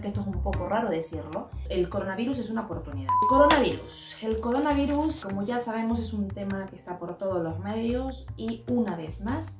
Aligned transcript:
Que 0.00 0.08
esto 0.08 0.20
es 0.20 0.26
un 0.26 0.42
poco 0.42 0.68
raro 0.68 0.88
decirlo. 0.88 1.50
El 1.68 1.88
coronavirus 1.88 2.38
es 2.38 2.50
una 2.50 2.62
oportunidad. 2.62 3.08
Coronavirus. 3.28 4.22
El 4.22 4.40
coronavirus, 4.40 5.24
como 5.24 5.42
ya 5.42 5.58
sabemos, 5.58 5.98
es 5.98 6.12
un 6.12 6.28
tema 6.28 6.66
que 6.66 6.76
está 6.76 6.98
por 6.98 7.16
todos 7.18 7.42
los 7.42 7.58
medios 7.58 8.26
y 8.36 8.64
una 8.70 8.96
vez 8.96 9.20
más, 9.20 9.58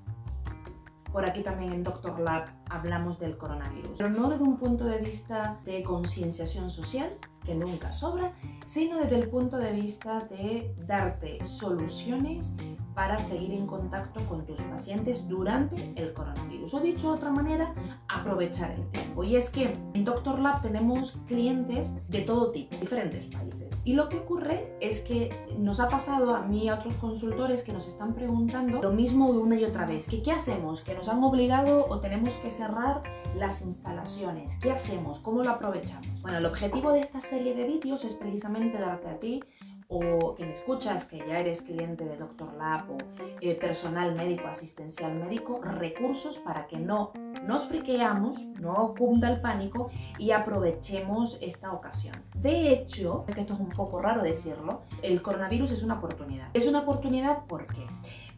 por 1.13 1.25
aquí 1.25 1.43
también 1.43 1.73
en 1.73 1.83
Doctor 1.83 2.21
Lab 2.21 2.47
hablamos 2.71 3.19
del 3.19 3.37
coronavirus. 3.37 3.93
Pero 3.97 4.11
no 4.11 4.29
desde 4.29 4.45
un 4.45 4.59
punto 4.59 4.85
de 4.85 4.99
vista 4.99 5.59
de 5.65 5.83
concienciación 5.83 6.71
social, 6.71 7.17
que 7.45 7.55
nunca 7.55 7.93
sobra, 7.93 8.33
sino 8.69 8.99
desde 8.99 9.17
el 9.17 9.29
punto 9.31 9.57
de 9.57 9.73
vista 9.73 10.19
de 10.29 10.75
darte 10.87 11.43
soluciones 11.43 12.53
para 12.95 13.17
seguir 13.23 13.53
en 13.53 13.67
contacto 13.67 14.21
con 14.29 14.45
tus 14.45 14.61
pacientes 14.63 15.27
durante 15.27 15.93
el 15.97 16.13
coronavirus. 16.13 16.75
O 16.75 16.81
dicho 16.81 17.09
de 17.09 17.17
otra 17.17 17.31
manera, 17.31 17.73
aprovechar 18.09 18.73
el 18.73 18.87
tiempo. 18.91 19.25
Y 19.25 19.37
es 19.37 19.49
que 19.51 19.73
en 19.95 20.05
Doctor 20.05 20.41
Lab 20.41 20.61
tenemos 20.63 21.13
clientes 21.27 21.97
de 22.09 22.23
todo 22.23 22.51
tipo, 22.51 22.77
diferentes 22.77 23.27
países. 23.27 23.71
Y 23.85 23.95
lo 23.95 24.09
que 24.09 24.19
ocurre 24.19 24.77
es 24.81 25.01
que 25.01 25.31
nos 25.57 25.81
ha 25.81 25.89
pasado 25.89 26.35
a 26.35 26.43
mí 26.43 26.65
y 26.65 26.69
a 26.69 26.75
otros 26.75 26.95
consultores 26.97 27.63
que 27.63 27.73
nos 27.73 27.87
están 27.87 28.15
preguntando 28.15 28.83
lo 28.83 28.91
mismo 28.91 29.29
una 29.29 29.59
y 29.59 29.65
otra 29.65 29.87
vez, 29.87 30.07
que 30.07 30.21
qué 30.23 30.33
hacemos, 30.33 30.83
que 30.83 30.95
nos 30.95 31.09
han 31.09 31.23
obligado 31.23 31.87
o 31.89 32.01
tenemos 32.01 32.35
que 32.35 32.51
cerrar 32.51 33.03
las 33.37 33.63
instalaciones, 33.63 34.59
qué 34.61 34.73
hacemos, 34.73 35.21
cómo 35.21 35.43
lo 35.45 35.51
aprovechamos. 35.51 36.21
Bueno, 36.21 36.39
el 36.39 36.47
objetivo 36.47 36.91
de 36.93 37.01
esta 37.01 37.21
serie 37.21 37.55
de 37.55 37.65
vídeos 37.65 38.05
es 38.05 38.15
precisamente 38.15 38.58
darte 38.67 39.09
a 39.09 39.19
ti 39.19 39.43
o 39.91 40.35
que 40.35 40.45
me 40.45 40.53
escuchas, 40.53 41.07
que 41.07 41.17
ya 41.19 41.39
eres 41.39 41.63
cliente 41.63 42.05
de 42.05 42.19
Doctor 42.19 42.53
Lab 42.55 42.91
o 42.91 42.99
eh, 43.41 43.55
personal 43.55 44.15
médico, 44.15 44.47
asistencial 44.47 45.15
médico, 45.15 45.61
recursos 45.63 46.37
para 46.39 46.67
que 46.67 46.77
no 46.77 47.13
nos 47.47 47.67
friqueamos, 47.67 48.39
no 48.61 48.95
cunda 48.99 49.31
el 49.31 49.41
pánico 49.41 49.91
y 50.19 50.33
aprovechemos 50.33 51.39
esta 51.41 51.73
ocasión. 51.73 52.17
De 52.35 52.71
hecho, 52.71 53.25
que 53.33 53.41
esto 53.41 53.55
es 53.55 53.61
un 53.61 53.71
poco 53.71 54.03
raro 54.03 54.23
decirlo, 54.23 54.83
el 55.03 55.23
coronavirus 55.23 55.73
es 55.73 55.83
una 55.83 55.95
oportunidad. 55.95 56.49
Es 56.53 56.67
una 56.67 56.81
oportunidad 56.81 57.47
¿por 57.47 57.67
qué? 57.67 57.87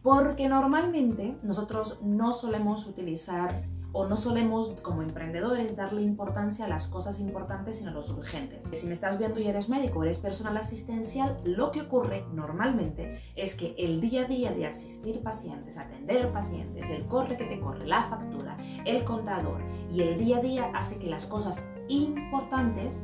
Porque 0.01 0.47
normalmente 0.47 1.35
nosotros 1.43 1.99
no 2.01 2.31
solemos 2.31 2.87
utilizar 2.87 3.61
o 3.93 4.05
no 4.05 4.17
solemos 4.17 4.69
como 4.81 5.01
emprendedores 5.01 5.75
darle 5.75 6.01
importancia 6.01 6.65
a 6.65 6.67
las 6.69 6.87
cosas 6.87 7.19
importantes 7.19 7.77
sino 7.77 7.91
a 7.91 7.93
los 7.93 8.09
urgentes. 8.09 8.61
Si 8.73 8.87
me 8.87 8.93
estás 8.93 9.17
viendo 9.19 9.39
y 9.39 9.47
eres 9.47 9.69
médico 9.69 9.99
o 9.99 10.03
eres 10.03 10.17
personal 10.17 10.57
asistencial, 10.57 11.37
lo 11.43 11.71
que 11.71 11.81
ocurre 11.81 12.25
normalmente 12.33 13.21
es 13.35 13.55
que 13.55 13.75
el 13.77 14.01
día 14.01 14.21
a 14.21 14.25
día 14.25 14.51
de 14.51 14.65
asistir 14.65 15.21
pacientes, 15.21 15.77
atender 15.77 16.31
pacientes, 16.31 16.89
el 16.89 17.05
corre 17.05 17.37
que 17.37 17.45
te 17.45 17.59
corre, 17.59 17.85
la 17.85 18.03
factura, 18.03 18.57
el 18.85 19.03
contador 19.03 19.61
y 19.93 20.01
el 20.01 20.17
día 20.17 20.37
a 20.37 20.41
día 20.41 20.71
hace 20.73 20.97
que 20.99 21.07
las 21.07 21.25
cosas 21.25 21.63
importantes 21.87 23.01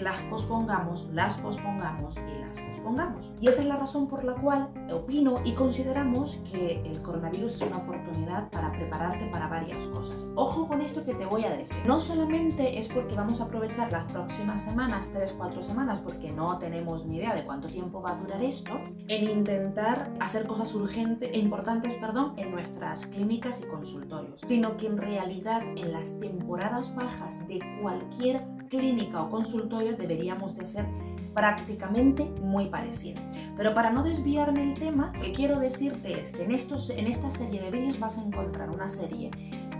las 0.00 0.20
pospongamos, 0.22 1.06
las 1.12 1.36
pospongamos 1.38 2.16
y 2.16 2.40
las 2.40 2.58
pospongamos. 2.58 3.30
Y 3.40 3.48
esa 3.48 3.62
es 3.62 3.68
la 3.68 3.76
razón 3.76 4.08
por 4.08 4.24
la 4.24 4.34
cual 4.34 4.68
opino 4.92 5.36
y 5.44 5.52
consideramos 5.52 6.36
que 6.50 6.80
el 6.84 7.02
coronavirus 7.02 7.54
es 7.56 7.62
una 7.62 7.78
oportunidad 7.78 8.50
para 8.50 8.72
prepararte 8.72 9.26
para 9.26 9.48
varias 9.48 9.84
cosas. 9.88 10.26
Ojo 10.34 10.66
con 10.66 10.80
esto 10.80 11.04
que 11.04 11.14
te 11.14 11.26
voy 11.26 11.44
a 11.44 11.50
decir. 11.50 11.76
No 11.86 12.00
solamente 12.00 12.78
es 12.78 12.88
porque 12.88 13.14
vamos 13.14 13.40
a 13.40 13.44
aprovechar 13.44 13.92
las 13.92 14.10
próximas 14.10 14.62
semanas, 14.62 15.12
3-4 15.14 15.62
semanas, 15.62 16.00
porque 16.00 16.32
no 16.32 16.58
tenemos 16.58 17.06
ni 17.06 17.16
idea 17.16 17.34
de 17.34 17.44
cuánto 17.44 17.68
tiempo 17.68 18.00
va 18.00 18.12
a 18.12 18.16
durar 18.16 18.42
esto, 18.42 18.72
en 19.08 19.30
intentar 19.30 20.12
hacer 20.20 20.46
cosas 20.46 20.74
urgentes 20.74 21.30
e 21.32 21.38
importantes 21.38 21.94
perdón, 21.98 22.34
en 22.36 22.50
nuestras 22.50 23.06
clínicas 23.06 23.62
y 23.62 23.66
consultorios, 23.66 24.40
sino 24.48 24.76
que 24.76 24.86
en 24.86 24.98
realidad 24.98 25.62
en 25.76 25.92
las 25.92 26.18
temporadas 26.20 26.94
bajas 26.94 27.46
de 27.46 27.60
cualquier 27.82 28.44
clínica 28.68 29.22
o 29.22 29.30
consultorio 29.30 29.73
deberíamos 29.78 30.56
de 30.56 30.64
ser 30.64 30.86
prácticamente 31.34 32.24
muy 32.40 32.66
parecidos. 32.66 33.22
Pero 33.56 33.74
para 33.74 33.90
no 33.90 34.02
desviarme 34.02 34.62
el 34.62 34.74
tema, 34.78 35.12
que 35.12 35.32
quiero 35.32 35.58
decirte 35.58 36.20
es 36.20 36.30
que 36.30 36.44
en, 36.44 36.52
estos, 36.52 36.90
en 36.90 37.06
esta 37.06 37.30
serie 37.30 37.60
de 37.60 37.70
vídeos 37.70 37.98
vas 37.98 38.18
a 38.18 38.22
encontrar 38.22 38.70
una 38.70 38.88
serie 38.88 39.30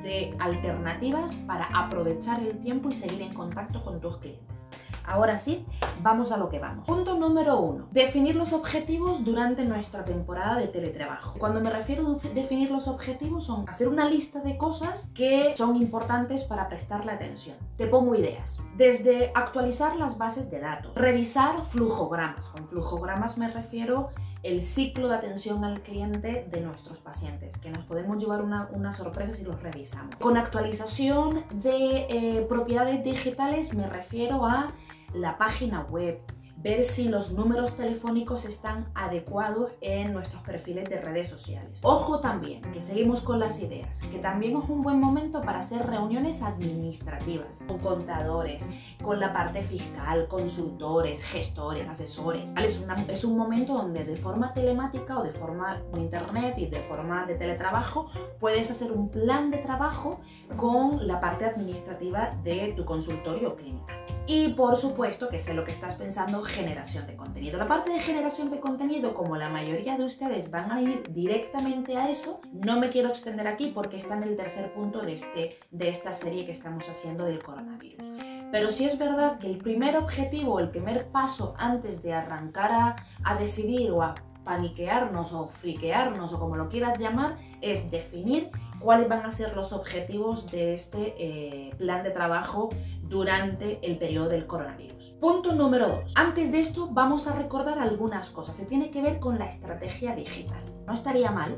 de 0.03 0.34
alternativas 0.38 1.34
para 1.47 1.66
aprovechar 1.66 2.41
el 2.41 2.59
tiempo 2.59 2.91
y 2.91 2.94
seguir 2.94 3.22
en 3.22 3.33
contacto 3.33 3.83
con 3.83 4.00
tus 4.00 4.19
clientes. 4.19 4.69
Ahora 5.04 5.38
sí, 5.38 5.66
vamos 6.03 6.32
a 6.32 6.37
lo 6.37 6.48
que 6.48 6.59
vamos. 6.59 6.87
Punto 6.87 7.19
número 7.19 7.60
uno, 7.60 7.88
definir 7.92 8.37
los 8.37 8.53
objetivos 8.53 9.25
durante 9.25 9.65
nuestra 9.65 10.04
temporada 10.04 10.56
de 10.56 10.69
teletrabajo. 10.69 11.38
Cuando 11.38 11.60
me 11.60 11.70
refiero 11.70 12.06
a 12.09 12.28
definir 12.34 12.70
los 12.70 12.88
objetivos 12.88 13.44
son 13.44 13.69
hacer 13.69 13.88
una 13.88 14.09
lista 14.09 14.41
de 14.41 14.56
cosas 14.56 15.10
que 15.15 15.54
son 15.56 15.76
importantes 15.76 16.44
para 16.44 16.69
prestarle 16.69 17.12
atención. 17.12 17.56
Te 17.76 17.87
pongo 17.87 18.15
ideas. 18.15 18.62
Desde 18.76 19.31
actualizar 19.34 19.97
las 19.97 20.19
bases 20.19 20.50
de 20.50 20.60
datos, 20.60 20.94
revisar 20.94 21.65
flujogramas. 21.65 22.47
Con 22.47 22.69
flujogramas 22.69 23.36
me 23.38 23.48
refiero 23.48 24.10
el 24.44 24.62
ciclo 24.62 25.09
de 25.09 25.16
atención 25.16 25.65
al 25.65 25.81
cliente 25.81 26.47
de 26.50 26.60
nuestros 26.60 26.98
pacientes, 26.98 27.56
que 27.56 27.71
nos 27.71 27.84
podemos 27.86 28.19
llevar 28.19 28.42
una, 28.42 28.69
una 28.72 28.92
sorpresa 28.92 29.32
si 29.32 29.42
los 29.42 29.62
revisamos. 29.62 30.16
Con 30.16 30.36
actualización 30.36 31.44
de 31.62 32.06
eh, 32.10 32.47
propiedades 32.47 33.03
digitales 33.03 33.75
me 33.75 33.86
refiero 33.86 34.44
a 34.44 34.69
la 35.15 35.39
página 35.39 35.83
web, 35.83 36.21
ver 36.57 36.83
si 36.83 37.09
los 37.09 37.31
números 37.33 37.77
telefónicos 37.77 38.47
están 38.47 38.87
adecuados 38.95 39.73
en 39.83 40.15
nuestros 40.15 40.43
perfiles 40.43 40.89
de 40.89 40.99
redes 40.99 41.29
sociales. 41.29 41.79
Ojo 41.83 42.21
también, 42.21 42.63
que 42.73 42.83
seguimos 42.83 43.21
con 43.21 43.39
las 43.39 43.61
ideas, 43.61 44.01
que 44.11 44.19
también 44.19 44.57
es 44.57 44.69
un 44.71 44.81
buen 44.81 44.99
momento 44.99 45.43
para 45.43 45.59
hacer 45.59 45.85
reuniones 45.85 46.41
administrativas 46.41 47.65
con 47.69 47.79
contadores, 47.81 48.67
con 49.03 49.21
la 49.21 49.35
parte 49.35 49.63
fiscal, 49.63 50.27
consultores, 50.27 51.23
gestores, 51.23 51.87
asesores. 51.87 52.55
Es, 52.57 52.83
es 53.09 53.25
un 53.25 53.37
momento 53.37 53.75
donde 53.75 54.05
de 54.05 54.17
forma 54.17 54.55
telemática 54.55 55.19
o 55.19 55.23
de 55.23 55.33
forma 55.33 55.83
por 55.91 55.99
internet 55.99 56.55
y 56.57 56.67
de 56.67 56.81
forma 56.81 57.27
de 57.27 57.35
teletrabajo 57.35 58.11
puedes 58.41 58.71
hacer 58.71 58.91
un 58.91 59.11
plan 59.11 59.51
de 59.51 59.59
trabajo 59.59 60.21
con 60.57 61.07
la 61.07 61.21
parte 61.21 61.45
administrativa 61.45 62.31
de 62.43 62.73
tu 62.75 62.87
consultorio 62.87 63.51
o 63.51 63.57
clínica. 63.57 63.95
Y 64.27 64.49
por 64.55 64.79
supuesto 64.79 65.29
que 65.29 65.39
sé 65.39 65.53
lo 65.53 65.65
que 65.65 65.73
estás 65.73 65.95
pensando, 65.95 66.43
generación 66.43 67.07
de 67.07 67.15
contenido. 67.15 67.59
La 67.59 67.69
parte 67.69 67.93
de 67.93 68.01
generación 68.01 68.51
de 68.51 68.59
contenido, 68.59 69.12
como 69.12 69.37
la 69.37 69.51
mayoría 69.51 69.99
de 69.99 70.05
ustedes 70.05 70.51
van 70.51 70.73
a 70.73 70.81
ir 70.81 71.03
directamente 71.11 71.99
a 71.99 72.09
eso, 72.09 72.41
no 72.53 72.81
me 72.81 72.89
quiero 72.89 73.11
extender 73.11 73.47
aquí 73.47 73.73
porque 73.75 73.99
está 73.99 74.17
en 74.17 74.23
el 74.23 74.37
tercer 74.37 74.73
punto 74.73 75.03
de, 75.03 75.13
este, 75.13 75.59
de 75.71 75.91
esta 75.91 76.15
serie 76.15 76.47
que 76.47 76.53
estamos 76.53 76.89
haciendo 76.89 77.27
del 77.27 77.43
coronavirus. 77.43 78.07
Pero 78.51 78.71
sí 78.71 78.87
es 78.87 78.97
verdad 78.97 79.39
que 79.39 79.47
el 79.47 79.59
primer 79.59 79.97
objetivo, 79.99 80.59
el 80.59 80.71
primer 80.71 81.09
paso 81.09 81.55
antes 81.59 82.03
de 82.03 82.15
arrancar 82.15 82.73
a, 82.73 82.97
a 83.25 83.34
decidir 83.34 83.91
o 83.91 84.03
a 84.03 84.15
paniquearnos 84.45 85.33
o 85.34 85.49
friquearnos 85.49 86.33
o 86.33 86.39
como 86.39 86.57
lo 86.57 86.71
quieras 86.71 86.99
llamar, 86.99 87.37
es 87.61 87.91
definir 87.91 88.51
cuáles 88.84 89.09
van 89.09 89.25
a 89.25 89.31
ser 89.31 89.56
los 89.56 89.72
objetivos 89.72 90.50
de 90.50 90.75
este 90.75 91.15
eh, 91.17 91.75
plan 91.78 92.05
de 92.05 92.11
trabajo 92.11 92.69
durante 93.03 93.78
el 93.83 93.97
periodo 93.97 94.28
del 94.28 94.47
coronavirus. 94.47 95.17
Punto 95.21 95.55
número 95.55 95.89
2. 95.89 96.12
Antes 96.15 96.53
de 96.53 96.61
esto 96.61 96.89
vamos 96.91 97.27
a 97.27 97.33
recordar 97.34 97.78
algunas 97.78 98.28
cosas. 98.28 98.56
Se 98.56 98.67
tiene 98.67 98.91
que 98.91 99.00
ver 99.00 99.21
con 99.21 99.39
la 99.39 99.47
estrategia 99.47 100.15
digital. 100.15 100.62
No 100.87 100.93
estaría 100.93 101.31
mal 101.31 101.56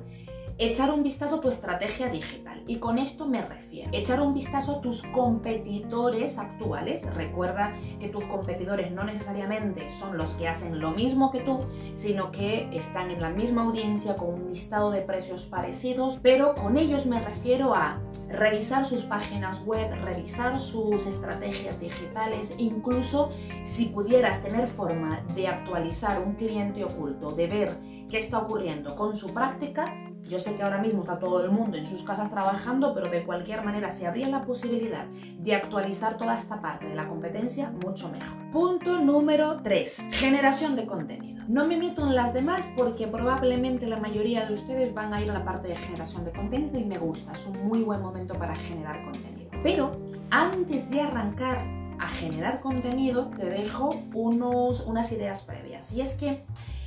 echar 0.58 0.90
un 0.90 1.02
vistazo 1.02 1.36
a 1.36 1.40
tu 1.40 1.48
estrategia 1.48 2.08
digital. 2.08 2.62
Y 2.66 2.78
con 2.78 2.98
esto 2.98 3.26
me 3.26 3.42
refiero. 3.42 3.90
Echar 3.92 4.20
un 4.20 4.34
vistazo 4.34 4.78
a 4.78 4.80
tus 4.80 5.02
competidores 5.02 6.38
actuales. 6.38 7.06
Recuerda 7.14 7.74
que 8.00 8.08
tus 8.08 8.24
competidores 8.24 8.90
no 8.90 9.04
necesariamente 9.04 9.90
son 9.90 10.16
los 10.16 10.34
que 10.34 10.48
hacen 10.48 10.80
lo 10.80 10.92
mismo 10.92 11.30
que 11.30 11.40
tú, 11.40 11.60
sino 11.94 12.32
que 12.32 12.68
están 12.72 13.10
en 13.10 13.20
la 13.20 13.30
misma 13.30 13.62
audiencia 13.62 14.16
con 14.16 14.34
un 14.34 14.50
listado 14.50 14.90
de 14.90 15.02
precios 15.02 15.44
parecidos. 15.44 16.18
Pero 16.22 16.54
con 16.54 16.76
ellos 16.76 17.06
me 17.06 17.20
refiero 17.20 17.74
a 17.74 18.00
revisar 18.28 18.84
sus 18.84 19.02
páginas 19.02 19.64
web, 19.64 19.90
revisar 20.02 20.58
sus 20.58 21.06
estrategias 21.06 21.78
digitales, 21.78 22.54
incluso 22.58 23.30
si 23.64 23.86
pudieras 23.86 24.42
tener 24.42 24.66
forma 24.66 25.20
de 25.34 25.48
actualizar 25.48 26.20
un 26.22 26.34
cliente 26.34 26.84
oculto, 26.84 27.30
de 27.30 27.46
ver 27.46 27.76
qué 28.10 28.18
está 28.18 28.38
ocurriendo 28.38 28.96
con 28.96 29.16
su 29.16 29.32
práctica, 29.32 29.84
yo 30.28 30.38
sé 30.38 30.56
que 30.56 30.62
ahora 30.62 30.78
mismo 30.78 31.02
está 31.02 31.18
todo 31.18 31.44
el 31.44 31.50
mundo 31.50 31.76
en 31.76 31.86
sus 31.86 32.02
casas 32.02 32.30
trabajando, 32.30 32.94
pero 32.94 33.10
de 33.10 33.24
cualquier 33.24 33.62
manera, 33.64 33.92
si 33.92 34.04
habría 34.04 34.28
la 34.28 34.44
posibilidad 34.44 35.06
de 35.06 35.54
actualizar 35.54 36.16
toda 36.16 36.38
esta 36.38 36.60
parte 36.60 36.86
de 36.86 36.94
la 36.94 37.08
competencia, 37.08 37.70
mucho 37.84 38.08
mejor. 38.08 38.36
Punto 38.52 38.98
número 39.00 39.60
3. 39.62 40.08
Generación 40.12 40.76
de 40.76 40.86
contenido. 40.86 41.44
No 41.48 41.66
me 41.66 41.76
meto 41.76 42.04
en 42.06 42.14
las 42.14 42.34
demás 42.34 42.68
porque 42.76 43.06
probablemente 43.06 43.86
la 43.86 43.98
mayoría 43.98 44.46
de 44.46 44.54
ustedes 44.54 44.92
van 44.92 45.14
a 45.14 45.22
ir 45.22 45.30
a 45.30 45.34
la 45.34 45.44
parte 45.44 45.68
de 45.68 45.76
generación 45.76 46.24
de 46.24 46.32
contenido 46.32 46.78
y 46.78 46.84
me 46.84 46.98
gusta, 46.98 47.32
es 47.32 47.46
un 47.46 47.68
muy 47.68 47.82
buen 47.82 48.02
momento 48.02 48.34
para 48.34 48.54
generar 48.56 49.04
contenido. 49.04 49.50
Pero 49.62 49.92
antes 50.30 50.90
de 50.90 51.00
arrancar 51.02 51.64
a 51.98 52.08
generar 52.08 52.60
contenido, 52.60 53.30
te 53.36 53.46
dejo 53.46 53.94
unos, 54.12 54.80
unas 54.86 55.12
ideas 55.12 55.42
previas. 55.42 55.92
Y 55.92 56.00
es 56.00 56.14
que 56.14 56.44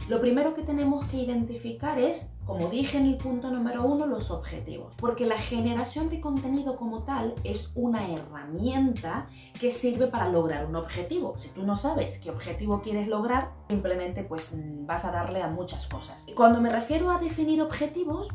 Lo 0.09 0.19
primero 0.19 0.55
que 0.55 0.63
tenemos 0.63 1.05
que 1.05 1.17
identificar 1.17 1.99
es, 1.99 2.33
como 2.47 2.69
dije 2.69 2.97
en 2.97 3.05
el 3.05 3.17
punto 3.17 3.51
número 3.51 3.85
uno, 3.85 4.07
los 4.07 4.31
objetivos. 4.31 4.95
Porque 4.97 5.27
la 5.27 5.37
generación 5.37 6.09
de 6.09 6.19
contenido 6.19 6.77
como 6.77 7.03
tal 7.03 7.35
es 7.43 7.71
una 7.75 8.11
herramienta 8.11 9.27
que 9.59 9.69
sirve 9.69 10.07
para 10.07 10.27
lograr 10.27 10.65
un 10.65 10.75
objetivo. 10.75 11.35
Si 11.37 11.49
tú 11.49 11.61
no 11.61 11.75
sabes 11.75 12.19
qué 12.19 12.31
objetivo 12.31 12.81
quieres 12.81 13.07
lograr, 13.07 13.51
simplemente 13.69 14.23
pues 14.23 14.55
vas 14.87 15.05
a 15.05 15.11
darle 15.11 15.43
a 15.43 15.47
muchas 15.47 15.87
cosas. 15.87 16.25
Cuando 16.35 16.59
me 16.59 16.71
refiero 16.71 17.11
a 17.11 17.19
definir 17.19 17.61
objetivos, 17.61 18.29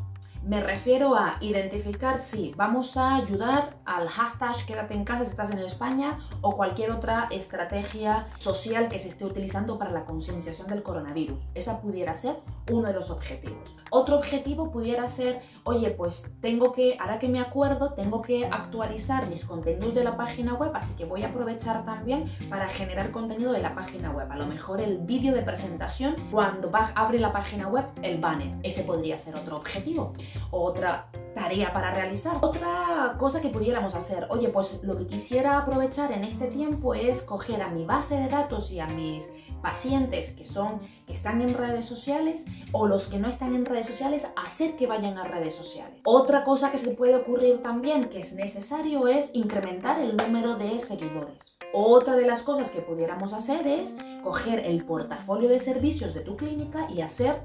me 0.45 0.61
refiero 0.61 1.15
a 1.15 1.37
identificar 1.41 2.19
si 2.19 2.53
vamos 2.55 2.97
a 2.97 3.15
ayudar 3.15 3.77
al 3.83 4.07
hashtag 4.07 4.55
quédate 4.67 4.93
en 4.93 5.03
casa 5.03 5.25
si 5.25 5.31
estás 5.31 5.49
en 5.49 5.57
España 5.59 6.19
o 6.41 6.55
cualquier 6.55 6.91
otra 6.91 7.27
estrategia 7.31 8.27
social 8.37 8.87
que 8.87 8.99
se 8.99 9.09
esté 9.09 9.25
utilizando 9.25 9.79
para 9.79 9.91
la 9.91 10.05
concienciación 10.05 10.67
del 10.67 10.83
coronavirus. 10.83 11.47
Esa 11.55 11.81
pudiera 11.81 12.15
ser 12.15 12.35
uno 12.71 12.87
de 12.87 12.93
los 12.93 13.09
objetivos. 13.09 13.75
Otro 13.89 14.17
objetivo 14.17 14.71
pudiera 14.71 15.07
ser, 15.07 15.41
oye, 15.63 15.89
pues 15.91 16.31
tengo 16.41 16.73
que, 16.73 16.97
ahora 16.99 17.17
que 17.17 17.27
me 17.27 17.39
acuerdo, 17.39 17.93
tengo 17.93 18.21
que 18.21 18.45
actualizar 18.45 19.27
mis 19.27 19.45
contenidos 19.45 19.95
de 19.95 20.03
la 20.03 20.15
página 20.15 20.53
web, 20.53 20.71
así 20.75 20.95
que 20.95 21.05
voy 21.05 21.23
a 21.23 21.29
aprovechar 21.29 21.85
también 21.85 22.31
para 22.49 22.67
generar 22.69 23.11
contenido 23.11 23.51
de 23.51 23.61
la 23.61 23.73
página 23.73 24.11
web. 24.11 24.31
A 24.31 24.37
lo 24.37 24.45
mejor 24.45 24.81
el 24.81 24.99
vídeo 24.99 25.33
de 25.33 25.41
presentación 25.41 26.15
cuando 26.29 26.69
abre 26.73 27.19
la 27.19 27.31
página 27.31 27.67
web, 27.67 27.85
el 28.03 28.19
banner. 28.19 28.55
Ese 28.63 28.83
podría 28.83 29.17
ser 29.17 29.35
otro 29.35 29.55
objetivo 29.55 30.13
otra 30.51 31.09
tarea 31.35 31.73
para 31.73 31.93
realizar. 31.93 32.37
Otra 32.41 33.15
cosa 33.19 33.41
que 33.41 33.49
pudiéramos 33.49 33.93
hacer, 33.93 34.27
oye, 34.29 34.49
pues 34.49 34.79
lo 34.83 34.97
que 34.97 35.05
quisiera 35.05 35.57
aprovechar 35.57 36.11
en 36.11 36.23
este 36.23 36.47
tiempo 36.47 36.93
es 36.93 37.21
coger 37.21 37.61
a 37.61 37.69
mi 37.69 37.85
base 37.85 38.15
de 38.17 38.29
datos 38.29 38.71
y 38.71 38.79
a 38.79 38.87
mis 38.87 39.31
pacientes 39.61 40.31
que 40.31 40.45
son 40.45 40.79
que 41.07 41.13
están 41.13 41.41
en 41.41 41.55
redes 41.55 41.85
sociales 41.85 42.45
o 42.71 42.87
los 42.87 43.07
que 43.07 43.17
no 43.17 43.27
están 43.27 43.55
en 43.55 43.65
redes 43.65 43.87
sociales 43.87 44.27
hacer 44.35 44.75
que 44.75 44.85
vayan 44.85 45.17
a 45.17 45.23
redes 45.23 45.55
sociales. 45.55 46.01
Otra 46.05 46.43
cosa 46.43 46.71
que 46.71 46.77
se 46.77 46.91
puede 46.91 47.15
ocurrir 47.15 47.63
también 47.63 48.05
que 48.05 48.19
es 48.19 48.33
necesario 48.33 49.07
es 49.07 49.31
incrementar 49.33 49.99
el 49.99 50.15
número 50.15 50.55
de 50.55 50.79
seguidores. 50.79 51.57
Otra 51.73 52.15
de 52.15 52.27
las 52.27 52.43
cosas 52.43 52.71
que 52.71 52.81
pudiéramos 52.81 53.33
hacer 53.33 53.67
es 53.67 53.97
coger 54.23 54.59
el 54.59 54.85
portafolio 54.85 55.49
de 55.49 55.59
servicios 55.59 56.13
de 56.13 56.21
tu 56.21 56.37
clínica 56.37 56.87
y 56.89 57.01
hacer 57.01 57.41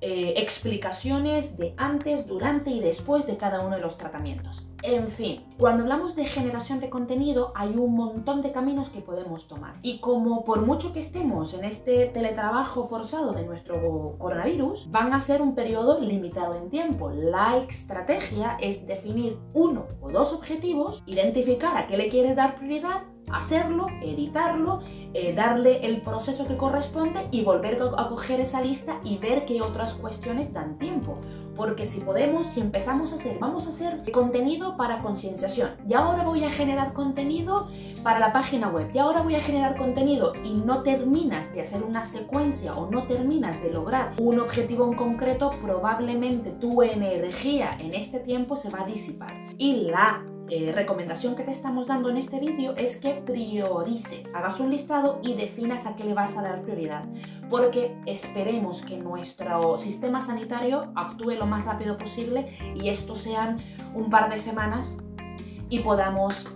eh, 0.00 0.34
explicaciones 0.36 1.58
de 1.58 1.74
antes, 1.76 2.26
durante 2.26 2.70
y 2.70 2.80
después 2.80 3.26
de 3.26 3.36
cada 3.36 3.60
uno 3.60 3.76
de 3.76 3.82
los 3.82 3.98
tratamientos. 3.98 4.66
En 4.82 5.08
fin, 5.08 5.44
cuando 5.58 5.82
hablamos 5.82 6.16
de 6.16 6.24
generación 6.24 6.80
de 6.80 6.88
contenido 6.88 7.52
hay 7.54 7.76
un 7.76 7.94
montón 7.94 8.40
de 8.40 8.50
caminos 8.50 8.88
que 8.88 9.02
podemos 9.02 9.46
tomar. 9.46 9.74
Y 9.82 9.98
como 9.98 10.44
por 10.44 10.62
mucho 10.62 10.94
que 10.94 11.00
estemos 11.00 11.52
en 11.52 11.64
este 11.64 12.06
teletrabajo 12.06 12.84
forzado 12.84 13.32
de 13.32 13.44
nuestro 13.44 14.16
coronavirus, 14.18 14.90
van 14.90 15.12
a 15.12 15.20
ser 15.20 15.42
un 15.42 15.54
periodo 15.54 16.00
limitado 16.00 16.54
en 16.56 16.70
tiempo. 16.70 17.10
La 17.10 17.58
estrategia 17.58 18.56
es 18.60 18.86
definir 18.86 19.38
uno 19.52 19.86
o 20.00 20.10
dos 20.10 20.32
objetivos, 20.32 21.02
identificar 21.06 21.76
a 21.76 21.86
qué 21.86 21.98
le 21.98 22.08
quieres 22.08 22.36
dar 22.36 22.56
prioridad 22.56 23.02
hacerlo, 23.32 23.86
editarlo, 24.02 24.80
eh, 25.12 25.34
darle 25.34 25.86
el 25.86 26.02
proceso 26.02 26.46
que 26.46 26.56
corresponde 26.56 27.26
y 27.30 27.42
volver 27.42 27.80
a 27.96 28.08
coger 28.08 28.40
esa 28.40 28.60
lista 28.60 29.00
y 29.02 29.18
ver 29.18 29.44
qué 29.44 29.60
otras 29.62 29.94
cuestiones 29.94 30.52
dan 30.52 30.78
tiempo. 30.78 31.18
Porque 31.56 31.84
si 31.84 32.00
podemos, 32.00 32.46
si 32.46 32.60
empezamos 32.60 33.12
a 33.12 33.16
hacer, 33.16 33.38
vamos 33.38 33.66
a 33.66 33.70
hacer 33.70 34.10
contenido 34.12 34.76
para 34.76 35.02
concienciación. 35.02 35.72
Y 35.86 35.94
ahora 35.94 36.22
voy 36.22 36.44
a 36.44 36.50
generar 36.50 36.94
contenido 36.94 37.68
para 38.02 38.18
la 38.18 38.32
página 38.32 38.68
web. 38.68 38.90
Y 38.94 38.98
ahora 38.98 39.20
voy 39.20 39.34
a 39.34 39.42
generar 39.42 39.76
contenido 39.76 40.32
y 40.42 40.54
no 40.54 40.82
terminas 40.82 41.52
de 41.52 41.62
hacer 41.62 41.82
una 41.82 42.04
secuencia 42.04 42.74
o 42.74 42.90
no 42.90 43.06
terminas 43.06 43.60
de 43.62 43.72
lograr 43.72 44.14
un 44.20 44.38
objetivo 44.40 44.86
en 44.86 44.94
concreto, 44.94 45.50
probablemente 45.60 46.52
tu 46.52 46.82
energía 46.82 47.76
en 47.78 47.94
este 47.94 48.20
tiempo 48.20 48.56
se 48.56 48.70
va 48.70 48.82
a 48.82 48.86
disipar. 48.86 49.32
Y 49.58 49.90
la 49.90 50.24
eh, 50.48 50.72
recomendación 50.74 51.36
que 51.36 51.44
te 51.44 51.52
estamos 51.52 51.86
dando 51.86 52.10
en 52.10 52.16
este 52.16 52.40
vídeo 52.40 52.74
es 52.76 52.96
que 52.96 53.14
priorices, 53.14 54.34
hagas 54.34 54.58
un 54.60 54.70
listado 54.70 55.20
y 55.22 55.34
definas 55.34 55.86
a 55.86 55.94
qué 55.94 56.04
le 56.04 56.14
vas 56.14 56.36
a 56.36 56.42
dar 56.42 56.62
prioridad, 56.62 57.04
porque 57.48 57.96
esperemos 58.06 58.82
que 58.82 58.96
nuestro 58.96 59.78
sistema 59.78 60.22
sanitario 60.22 60.92
actúe 60.96 61.32
lo 61.32 61.46
más 61.46 61.64
rápido 61.64 61.96
posible 61.98 62.56
y 62.74 62.88
esto 62.88 63.14
sean 63.14 63.58
un 63.94 64.10
par 64.10 64.30
de 64.30 64.38
semanas 64.38 64.98
y 65.68 65.80
podamos 65.80 66.52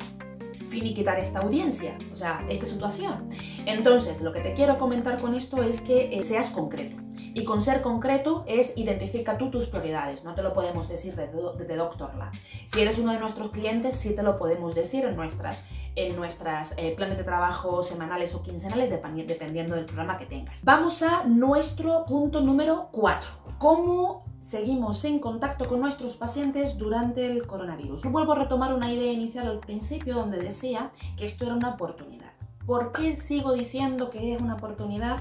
finiquitar 0.68 1.18
esta 1.20 1.38
audiencia, 1.38 1.96
o 2.12 2.16
sea, 2.16 2.44
esta 2.48 2.66
situación. 2.66 3.30
Entonces, 3.64 4.20
lo 4.22 4.32
que 4.32 4.40
te 4.40 4.54
quiero 4.54 4.78
comentar 4.78 5.20
con 5.20 5.34
esto 5.34 5.62
es 5.62 5.80
que 5.80 6.18
eh, 6.18 6.22
seas 6.22 6.50
concreto. 6.50 7.03
Y 7.34 7.42
con 7.42 7.60
ser 7.60 7.82
concreto 7.82 8.44
es 8.46 8.78
identifica 8.78 9.36
tú 9.36 9.50
tus 9.50 9.66
prioridades, 9.66 10.22
no 10.22 10.34
te 10.34 10.42
lo 10.42 10.54
podemos 10.54 10.88
decir 10.88 11.16
desde 11.16 11.76
Doctor 11.76 12.14
Lab. 12.14 12.32
Si 12.64 12.80
eres 12.80 12.96
uno 12.98 13.10
de 13.10 13.18
nuestros 13.18 13.50
clientes, 13.50 13.96
sí 13.96 14.14
te 14.14 14.22
lo 14.22 14.38
podemos 14.38 14.76
decir 14.76 15.04
en 15.04 15.16
nuestras, 15.16 15.64
en 15.96 16.14
nuestras 16.14 16.74
eh, 16.78 16.94
planes 16.94 17.18
de 17.18 17.24
trabajo 17.24 17.82
semanales 17.82 18.36
o 18.36 18.42
quincenales, 18.42 18.88
dependiendo 18.88 19.74
del 19.74 19.84
programa 19.84 20.16
que 20.16 20.26
tengas. 20.26 20.64
Vamos 20.64 21.02
a 21.02 21.24
nuestro 21.24 22.04
punto 22.06 22.40
número 22.40 22.88
4. 22.92 23.28
¿Cómo 23.58 24.24
seguimos 24.40 25.04
en 25.04 25.18
contacto 25.18 25.68
con 25.68 25.80
nuestros 25.80 26.14
pacientes 26.14 26.78
durante 26.78 27.26
el 27.26 27.48
coronavirus? 27.48 28.04
Vuelvo 28.04 28.34
a 28.34 28.36
retomar 28.36 28.72
una 28.72 28.92
idea 28.92 29.12
inicial 29.12 29.48
al 29.48 29.58
principio 29.58 30.14
donde 30.14 30.38
decía 30.38 30.92
que 31.16 31.26
esto 31.26 31.46
era 31.46 31.54
una 31.54 31.70
oportunidad. 31.70 32.30
¿Por 32.64 32.92
qué 32.92 33.16
sigo 33.16 33.52
diciendo 33.54 34.10
que 34.10 34.34
es 34.34 34.40
una 34.40 34.54
oportunidad? 34.54 35.18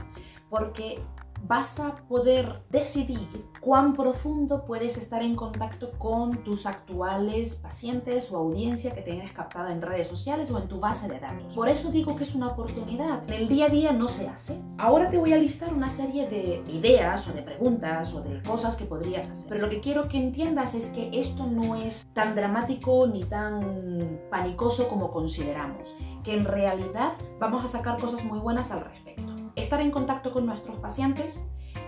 Porque 0.49 1.01
vas 1.43 1.79
a 1.79 1.95
poder 2.07 2.63
decidir 2.69 3.27
cuán 3.59 3.93
profundo 3.93 4.65
puedes 4.65 4.97
estar 4.97 5.21
en 5.21 5.35
contacto 5.35 5.91
con 5.97 6.43
tus 6.43 6.65
actuales 6.65 7.55
pacientes 7.55 8.31
o 8.31 8.37
audiencia 8.37 8.93
que 8.93 9.01
tienes 9.01 9.31
captada 9.31 9.71
en 9.71 9.81
redes 9.81 10.07
sociales 10.07 10.51
o 10.51 10.59
en 10.59 10.67
tu 10.67 10.79
base 10.79 11.07
de 11.07 11.19
datos. 11.19 11.55
Por 11.55 11.69
eso 11.69 11.91
digo 11.91 12.15
que 12.15 12.23
es 12.23 12.35
una 12.35 12.49
oportunidad. 12.49 13.23
En 13.29 13.33
el 13.33 13.47
día 13.47 13.65
a 13.65 13.69
día 13.69 13.91
no 13.91 14.07
se 14.07 14.27
hace. 14.27 14.61
Ahora 14.77 15.09
te 15.09 15.17
voy 15.17 15.33
a 15.33 15.37
listar 15.37 15.73
una 15.73 15.89
serie 15.89 16.27
de 16.27 16.63
ideas 16.71 17.27
o 17.27 17.33
de 17.33 17.41
preguntas 17.41 18.13
o 18.13 18.21
de 18.21 18.41
cosas 18.41 18.75
que 18.75 18.85
podrías 18.85 19.29
hacer. 19.29 19.47
Pero 19.49 19.61
lo 19.61 19.69
que 19.69 19.81
quiero 19.81 20.07
que 20.07 20.17
entiendas 20.17 20.75
es 20.75 20.89
que 20.89 21.09
esto 21.13 21.45
no 21.47 21.75
es 21.75 22.05
tan 22.13 22.35
dramático 22.35 23.07
ni 23.07 23.21
tan 23.21 24.19
panicoso 24.29 24.87
como 24.87 25.11
consideramos. 25.11 25.95
Que 26.23 26.35
en 26.35 26.45
realidad 26.45 27.13
vamos 27.39 27.63
a 27.65 27.67
sacar 27.67 27.99
cosas 27.99 28.23
muy 28.23 28.39
buenas 28.39 28.71
al 28.71 28.81
respecto 28.81 29.32
estar 29.55 29.81
en 29.81 29.91
contacto 29.91 30.31
con 30.31 30.45
nuestros 30.45 30.77
pacientes 30.77 31.39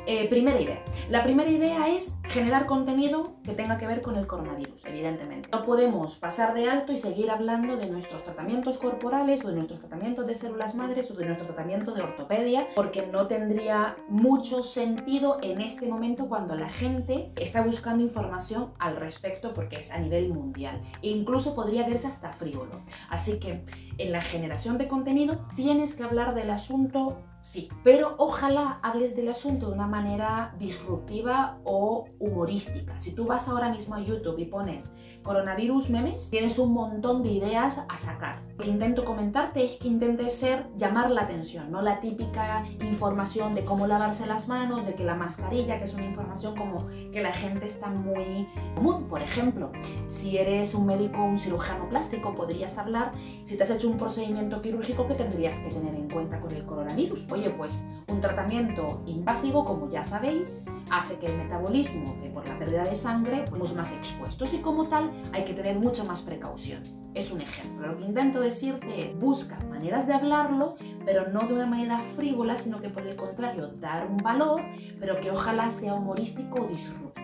eh, 0.07 0.29
primera 0.29 0.61
idea. 0.61 0.83
La 1.09 1.23
primera 1.23 1.49
idea 1.49 1.87
es 1.87 2.15
generar 2.25 2.67
contenido 2.67 3.37
que 3.43 3.53
tenga 3.53 3.79
que 3.79 3.87
ver 3.87 4.01
con 4.01 4.17
el 4.17 4.27
coronavirus, 4.27 4.85
evidentemente. 4.85 5.49
No 5.51 5.65
podemos 5.65 6.17
pasar 6.17 6.53
de 6.53 6.69
alto 6.69 6.91
y 6.91 6.99
seguir 6.99 7.31
hablando 7.31 7.75
de 7.75 7.89
nuestros 7.89 8.23
tratamientos 8.23 8.77
corporales 8.77 9.43
o 9.43 9.49
de 9.49 9.55
nuestros 9.55 9.79
tratamientos 9.79 10.27
de 10.27 10.35
células 10.35 10.75
madres 10.75 11.09
o 11.09 11.15
de 11.15 11.25
nuestro 11.25 11.47
tratamiento 11.47 11.91
de 11.95 12.03
ortopedia, 12.03 12.67
porque 12.75 13.07
no 13.07 13.25
tendría 13.25 13.97
mucho 14.07 14.61
sentido 14.61 15.39
en 15.41 15.61
este 15.61 15.87
momento 15.87 16.27
cuando 16.27 16.55
la 16.55 16.69
gente 16.69 17.31
está 17.35 17.63
buscando 17.63 18.03
información 18.03 18.73
al 18.77 18.97
respecto 18.97 19.55
porque 19.55 19.77
es 19.77 19.89
a 19.89 19.97
nivel 19.97 20.31
mundial. 20.31 20.81
E 21.01 21.09
incluso 21.09 21.55
podría 21.55 21.87
verse 21.87 22.07
hasta 22.07 22.31
frívolo. 22.31 22.81
Así 23.09 23.39
que 23.39 23.65
en 23.97 24.11
la 24.11 24.21
generación 24.21 24.77
de 24.77 24.87
contenido 24.87 25.47
tienes 25.55 25.95
que 25.95 26.03
hablar 26.03 26.35
del 26.35 26.51
asunto 26.51 27.23
sí, 27.45 27.69
pero 27.83 28.15
ojalá 28.17 28.79
hables 28.81 29.15
del 29.15 29.29
asunto 29.29 29.67
de 29.67 29.73
una 29.73 29.87
manera 29.87 30.55
disruptiva 30.59 31.59
o 31.63 32.09
humorística. 32.19 32.99
Si 32.99 33.13
tú 33.13 33.25
vas 33.25 33.47
ahora 33.47 33.69
mismo 33.69 33.95
a 33.95 34.01
YouTube 34.01 34.39
y 34.39 34.45
pones 34.45 34.91
coronavirus 35.25 35.89
memes, 35.89 36.29
tienes 36.29 36.59
un 36.59 36.73
montón 36.73 37.23
de 37.23 37.31
ideas 37.31 37.83
a 37.89 37.97
sacar. 37.97 38.41
Lo 38.57 38.63
que 38.63 38.69
intento 38.69 39.03
comentarte 39.03 39.65
es 39.65 39.77
que 39.77 39.87
intentes 39.87 40.37
ser 40.37 40.67
llamar 40.77 41.09
la 41.11 41.23
atención, 41.23 41.71
no 41.71 41.81
la 41.81 41.99
típica 41.99 42.63
información 42.79 43.53
de 43.53 43.63
cómo 43.63 43.87
lavarse 43.87 44.27
las 44.27 44.47
manos, 44.47 44.85
de 44.85 44.93
que 44.93 45.03
la 45.03 45.15
mascarilla, 45.15 45.79
que 45.79 45.85
es 45.85 45.93
una 45.93 46.05
información 46.05 46.55
como 46.55 46.87
que 46.87 47.21
la 47.21 47.33
gente 47.33 47.65
está 47.65 47.87
muy 47.87 48.47
común. 48.75 49.07
Por 49.09 49.21
ejemplo, 49.21 49.71
si 50.07 50.37
eres 50.37 50.75
un 50.75 50.85
médico, 50.85 51.23
un 51.23 51.39
cirujano 51.39 51.89
plástico, 51.89 52.35
podrías 52.35 52.77
hablar 52.77 53.11
si 53.43 53.57
te 53.57 53.63
has 53.63 53.71
hecho 53.71 53.89
un 53.89 53.97
procedimiento 53.97 54.61
quirúrgico 54.61 55.07
que 55.07 55.15
tendrías 55.15 55.57
que 55.59 55.69
tener 55.69 55.95
en 55.95 56.09
cuenta 56.09 56.39
con 56.39 56.51
el 56.51 56.65
coronavirus. 56.65 57.25
Oye, 57.35 57.49
pues 57.49 57.85
un 58.07 58.21
tratamiento 58.21 59.01
invasivo, 59.05 59.65
como 59.65 59.89
ya 59.89 60.05
sabéis, 60.05 60.63
hace 60.89 61.19
que 61.19 61.25
el 61.25 61.35
metabolismo, 61.37 62.15
que 62.21 62.29
por 62.29 62.47
la 62.47 62.57
pérdida 62.57 62.85
de 62.85 62.95
sangre, 62.95 63.43
estamos 63.43 63.75
más 63.75 63.91
expuestos 63.91 64.53
y 64.53 64.59
como 64.59 64.87
tal 64.87 65.11
hay 65.33 65.43
que 65.43 65.53
tener 65.53 65.77
mucha 65.77 66.05
más 66.05 66.21
precaución. 66.21 66.81
Es 67.13 67.33
un 67.33 67.41
ejemplo. 67.41 67.87
Lo 67.87 67.97
que 67.97 68.05
intento 68.05 68.39
decirte 68.39 69.09
es 69.09 69.19
busca 69.19 69.59
maneras 69.69 70.07
de 70.07 70.13
hablarlo, 70.13 70.75
pero 71.03 71.27
no 71.27 71.41
de 71.41 71.55
una 71.55 71.65
manera 71.65 71.99
frívola, 72.15 72.57
sino 72.57 72.79
que 72.79 72.87
por 72.87 73.05
el 73.05 73.17
contrario, 73.17 73.67
dar 73.81 74.09
un 74.09 74.15
valor, 74.15 74.61
pero 75.01 75.19
que 75.19 75.29
ojalá 75.29 75.69
sea 75.69 75.93
humorístico 75.93 76.61
o 76.61 76.67
disruptivo. 76.67 77.15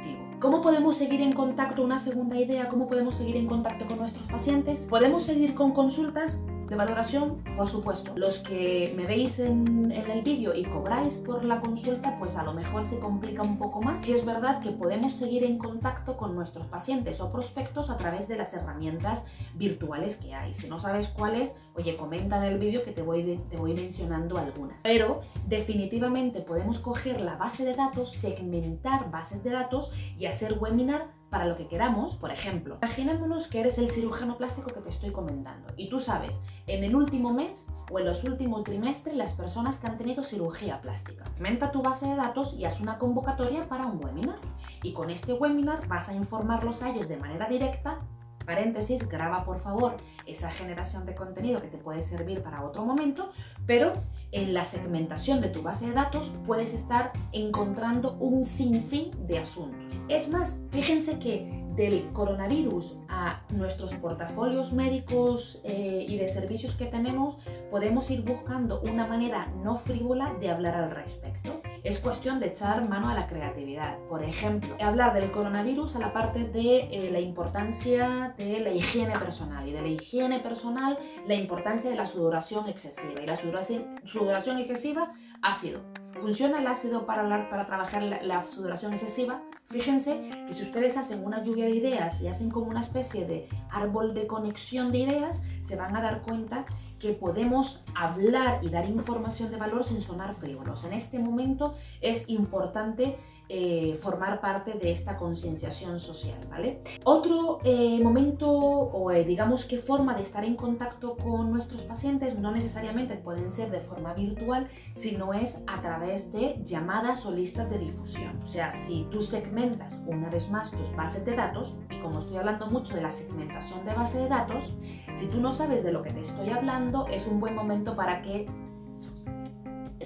¿Cómo 0.42 0.62
podemos 0.62 0.98
seguir 0.98 1.22
en 1.22 1.32
contacto? 1.32 1.86
Una 1.86 2.00
segunda 2.00 2.36
idea, 2.36 2.68
¿cómo 2.68 2.90
podemos 2.90 3.16
seguir 3.16 3.38
en 3.38 3.48
contacto 3.48 3.88
con 3.88 4.00
nuestros 4.00 4.28
pacientes? 4.28 4.88
Podemos 4.90 5.24
seguir 5.24 5.56
con 5.56 5.72
consultas 5.72 6.42
De 6.72 6.78
valoración, 6.78 7.44
por 7.58 7.68
supuesto. 7.68 8.14
Los 8.16 8.38
que 8.38 8.94
me 8.96 9.06
veis 9.06 9.40
en, 9.40 9.92
el 9.92 10.22
vídeo 10.22 10.56
y 10.56 10.64
cobráis 10.64 11.18
por 11.18 11.44
la 11.44 11.60
consulta, 11.60 12.18
pues 12.18 12.38
a 12.38 12.44
lo 12.44 12.54
mejor 12.54 12.86
se 12.86 12.98
complica 12.98 13.42
un 13.42 13.58
poco 13.58 13.82
más. 13.82 14.00
Si 14.00 14.14
es 14.14 14.24
verdad 14.24 14.62
que 14.62 14.72
podemos 14.72 15.12
seguir 15.12 15.44
en 15.44 15.58
contacto 15.58 16.16
con 16.16 16.34
nuestros 16.34 16.68
pacientes 16.68 17.20
o 17.20 17.30
prospectos 17.30 17.90
a 17.90 17.98
través 17.98 18.30
de 18.30 18.38
las 18.38 18.54
herramientas 18.54 19.26
virtuales 19.56 20.16
que 20.16 20.34
hay. 20.34 20.54
Si 20.54 20.70
no 20.70 20.80
sabes 20.80 21.10
cuáles, 21.10 21.58
oye, 21.76 21.98
comenta 21.98 22.38
en 22.38 22.54
el 22.54 22.58
vídeo 22.58 22.86
que 22.86 22.94
te 22.94 23.02
voy, 23.02 23.42
te 23.50 23.58
voy 23.58 23.74
mencionando 23.74 24.38
algunas. 24.38 24.82
Pero 24.82 25.24
definitivamente 25.48 26.40
podemos 26.40 26.80
coger 26.80 27.20
la 27.20 27.36
base 27.36 27.66
de 27.66 27.74
datos, 27.74 28.14
segmentar 28.14 29.12
bases 29.12 29.44
de 29.44 29.50
datos 29.50 29.92
y 30.18 30.26
hacer 30.26 30.58
webinar 30.58 31.20
para 31.32 31.46
lo 31.46 31.56
que 31.56 31.68
queramos, 31.68 32.18
por 32.18 32.30
ejemplo, 32.30 32.78
imaginémonos 32.84 33.48
que 33.48 33.62
eres 33.62 33.78
el 33.78 33.90
cirujano 33.90 34.38
plástico 34.38 34.72
que 34.74 34.82
te 34.82 34.90
estoy 34.90 35.12
comentando 35.12 35.74
y 35.78 35.90
tú 35.90 36.02
sabes, 36.02 36.42
en 36.68 36.84
el 36.84 36.94
último 36.94 37.34
mes 37.34 37.66
o 37.90 38.00
en 38.00 38.06
los 38.06 38.26
últimos 38.26 38.66
trimestres 38.66 39.16
las 39.16 39.34
personas 39.34 39.80
que 39.80 39.88
han 39.88 39.98
tenido 39.98 40.24
cirugía 40.24 40.82
plástica. 40.82 41.26
Segmenta 41.26 41.72
tu 41.72 41.82
base 41.82 42.08
de 42.08 42.18
datos 42.18 42.54
y 42.54 42.66
haz 42.66 42.82
una 42.82 42.98
convocatoria 42.98 43.62
para 43.62 43.86
un 43.86 44.04
webinar. 44.04 44.40
Y 44.84 44.94
con 44.94 45.10
este 45.10 45.34
webinar 45.34 45.88
vas 45.88 46.10
a 46.10 46.14
informarlos 46.14 46.84
a 46.84 46.90
ellos 46.90 47.08
de 47.08 47.18
manera 47.18 47.48
directa 47.48 48.00
paréntesis, 48.44 49.08
graba 49.08 49.44
por 49.44 49.60
favor 49.60 49.96
esa 50.26 50.52
generación 50.52 51.06
de 51.06 51.16
contenido 51.16 51.62
que 51.62 51.68
te 51.68 51.78
puede 51.78 52.02
servir 52.02 52.42
para 52.42 52.64
otro 52.64 52.86
momento, 52.86 53.32
pero 53.66 53.94
en 54.32 54.54
la 54.54 54.66
segmentación 54.66 55.42
de 55.42 55.50
tu 55.50 55.62
base 55.62 55.88
de 55.88 55.94
datos 55.94 56.32
puedes 56.46 56.74
estar 56.74 57.12
encontrando 57.32 58.14
un 58.14 58.46
sinfín 58.46 59.12
de 59.28 59.40
asuntos. 59.40 59.80
Es 60.08 60.30
más, 60.30 60.60
fíjense 60.72 61.20
que 61.20 61.62
del 61.76 62.12
coronavirus 62.12 62.98
a 63.08 63.44
nuestros 63.54 63.94
portafolios 63.96 64.74
médicos 64.74 65.62
eh, 65.64 66.06
y 66.08 66.18
de 66.18 66.28
servicios 66.28 66.76
que 66.76 66.86
tenemos, 66.86 67.38
podemos 67.70 68.12
ir 68.12 68.24
buscando 68.24 68.82
una 68.82 69.08
manera 69.08 69.48
no 69.64 69.78
frívola 69.78 70.34
de 70.40 70.50
hablar 70.50 70.76
al 70.76 70.92
respecto 70.92 71.61
es 71.92 72.00
cuestión 72.00 72.40
de 72.40 72.48
echar 72.48 72.88
mano 72.88 73.10
a 73.10 73.14
la 73.14 73.28
creatividad. 73.28 73.98
Por 74.08 74.24
ejemplo, 74.24 74.78
hablar 74.82 75.14
del 75.14 75.30
coronavirus 75.30 75.98
a 75.98 76.00
la 76.00 76.14
parte 76.14 76.46
de 76.46 76.88
eh, 76.90 77.10
la 77.12 77.20
importancia 77.20 78.34
de 78.38 78.62
la 78.62 78.72
higiene 78.72 79.12
personal 79.20 79.68
y 79.68 79.74
de 79.74 79.82
la 79.82 79.88
higiene 79.90 80.40
personal 80.40 80.98
la 81.28 81.36
importancia 81.36 81.90
de 81.90 81.98
la 81.98 82.06
sudoración 82.06 82.70
excesiva. 82.70 83.22
Y 83.22 83.26
la 83.26 83.36
sudoración, 83.36 84.58
excesiva, 84.58 85.12
ácido. 85.42 85.82
¿Funciona 86.14 86.60
el 86.60 86.68
ácido 86.68 87.06
para, 87.06 87.50
para 87.50 87.66
trabajar 87.66 88.04
la, 88.04 88.22
la 88.24 88.46
sudoración 88.50 88.94
excesiva? 88.94 89.42
Fíjense 89.66 90.30
que 90.48 90.54
si 90.54 90.64
ustedes 90.64 90.96
hacen 90.96 91.26
una 91.26 91.44
lluvia 91.44 91.66
de 91.66 91.72
ideas 91.72 92.22
y 92.22 92.30
hacen 92.30 92.52
como 92.52 92.68
una 92.68 92.82
especie 92.82 93.26
de 93.26 93.50
árbol 93.70 94.14
de 94.14 94.28
conexión 94.28 94.94
de 94.94 95.00
ideas, 95.00 95.42
se 95.64 95.76
van 95.76 95.94
a 95.98 96.02
dar 96.02 96.22
cuenta 96.22 96.66
que 97.02 97.14
podemos 97.14 97.84
hablar 97.96 98.60
y 98.64 98.70
dar 98.70 98.88
información 98.88 99.52
de 99.52 99.58
valor 99.58 99.84
sin 99.84 100.02
sonar 100.02 100.36
frívolos. 100.36 100.84
En 100.84 100.94
este 100.94 101.20
momento 101.20 101.76
es 102.00 102.30
importante 102.30 103.18
eh, 103.50 103.98
formar 104.02 104.40
parte 104.40 104.74
de 104.74 104.92
esta 104.92 105.18
concienciación 105.18 106.00
social, 106.00 106.40
¿vale? 106.50 106.82
Otro 107.04 107.60
eh, 107.64 108.00
momento 108.02 108.50
o 108.50 109.12
eh, 109.12 109.26
digamos 109.26 109.66
que 109.66 109.78
forma 109.78 110.16
de 110.16 110.24
estar 110.24 110.46
en 110.46 110.56
contacto 110.56 111.18
con 111.18 111.52
nuestros 111.52 111.84
pacientes 111.84 112.40
no 112.40 112.52
necesariamente 112.52 113.16
pueden 113.18 113.52
ser 113.52 113.70
de 113.70 113.82
forma 113.82 114.14
virtual, 114.14 114.70
sino 114.94 115.34
es 115.34 115.62
a 115.68 115.82
través 115.82 116.32
de 116.32 116.62
llamadas 116.64 117.26
o 117.26 117.32
listas 117.32 117.70
de 117.70 117.78
difusión. 117.78 118.40
O 118.44 118.48
sea, 118.48 118.72
si 118.72 119.06
tú 119.12 119.22
segmentas 119.22 119.94
una 120.06 120.30
vez 120.30 120.50
más 120.50 120.72
tus 120.72 120.96
bases 120.96 121.26
de 121.26 121.36
datos, 121.36 121.76
y 121.90 122.00
como 122.00 122.20
estoy 122.20 122.38
hablando 122.38 122.68
mucho 122.68 122.96
de 122.96 123.02
la 123.02 123.12
segmentación 123.12 123.86
de 123.86 123.94
base 123.94 124.20
de 124.20 124.30
datos, 124.30 124.74
si 125.14 125.28
tú 125.28 125.42
no 125.42 125.52
sabes 125.52 125.84
de 125.84 125.92
lo 125.92 126.02
que 126.04 126.12
te 126.12 126.22
estoy 126.22 126.50
hablando, 126.50 127.08
es 127.08 127.28
un 127.28 127.40
buen 127.40 127.56
momento 127.56 127.96
para 127.96 128.22
que 128.22 128.46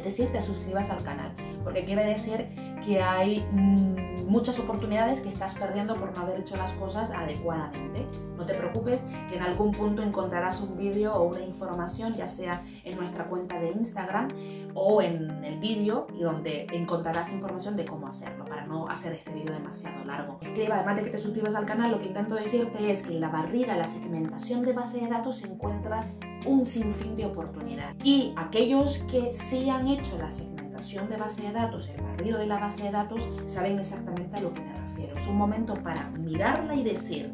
decir, 0.05 0.31
te 0.31 0.41
suscribas 0.41 0.89
al 0.89 1.03
canal, 1.03 1.33
porque 1.63 1.83
quiere 1.83 2.05
decir 2.05 2.45
que 2.85 3.01
hay 3.01 3.45
mm, 3.51 4.14
muchas 4.25 4.59
oportunidades 4.59 5.21
que 5.21 5.29
estás 5.29 5.55
perdiendo 5.55 5.95
por 5.95 6.15
no 6.15 6.21
haber 6.21 6.39
hecho 6.39 6.55
las 6.57 6.73
cosas 6.73 7.11
adecuadamente. 7.11 8.07
No 8.35 8.45
te 8.45 8.53
preocupes, 8.53 9.01
que 9.29 9.35
en 9.35 9.43
algún 9.43 9.71
punto 9.71 10.01
encontrarás 10.01 10.61
un 10.61 10.77
vídeo 10.77 11.13
o 11.13 11.23
una 11.23 11.41
información, 11.41 12.13
ya 12.13 12.27
sea 12.27 12.63
en 12.83 12.97
nuestra 12.97 13.25
cuenta 13.25 13.59
de 13.59 13.71
Instagram 13.71 14.27
o 14.73 15.01
en 15.01 15.43
el 15.43 15.59
vídeo, 15.59 16.07
y 16.13 16.21
donde 16.21 16.67
encontrarás 16.73 17.31
información 17.31 17.77
de 17.77 17.85
cómo 17.85 18.07
hacerlo, 18.07 18.45
para 18.45 18.65
no 18.65 18.89
hacer 18.89 19.13
este 19.13 19.31
vídeo 19.31 19.53
demasiado 19.53 20.03
largo. 20.03 20.37
además 20.41 20.95
de 20.97 21.03
que 21.03 21.11
te 21.11 21.19
suscribas 21.19 21.55
al 21.55 21.65
canal, 21.65 21.91
lo 21.91 21.99
que 21.99 22.07
intento 22.07 22.35
decirte 22.35 22.91
es 22.91 23.03
que 23.03 23.13
en 23.13 23.21
la 23.21 23.29
barrida, 23.29 23.77
la 23.77 23.87
segmentación 23.87 24.63
de 24.63 24.73
base 24.73 24.99
de 24.99 25.07
datos 25.07 25.37
se 25.37 25.47
encuentra 25.47 26.05
un 26.45 26.65
sinfín 26.65 27.15
de 27.15 27.25
oportunidades. 27.25 27.95
Y 28.03 28.33
aquellos 28.35 28.99
que 29.09 29.33
sí 29.33 29.69
han 29.69 29.87
hecho 29.87 30.17
la 30.17 30.29
segmentación, 30.29 30.64
de 30.85 31.17
base 31.17 31.41
de 31.41 31.51
datos, 31.51 31.89
el 31.89 31.99
barrido 31.99 32.37
de 32.37 32.45
la 32.45 32.59
base 32.59 32.83
de 32.83 32.91
datos, 32.91 33.27
saben 33.47 33.79
exactamente 33.79 34.37
a 34.37 34.41
lo 34.41 34.53
que 34.53 34.61
me 34.61 34.71
refiero. 34.71 35.17
Es 35.17 35.27
un 35.27 35.35
momento 35.35 35.73
para 35.73 36.09
mirarla 36.11 36.75
y 36.75 36.83
decir, 36.83 37.33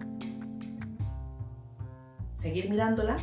seguir 2.36 2.70
mirándola, 2.70 3.18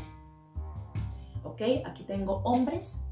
¿ok? 1.45 1.63
Aquí 1.87 2.05
tengo 2.05 2.43
hombres 2.45 3.03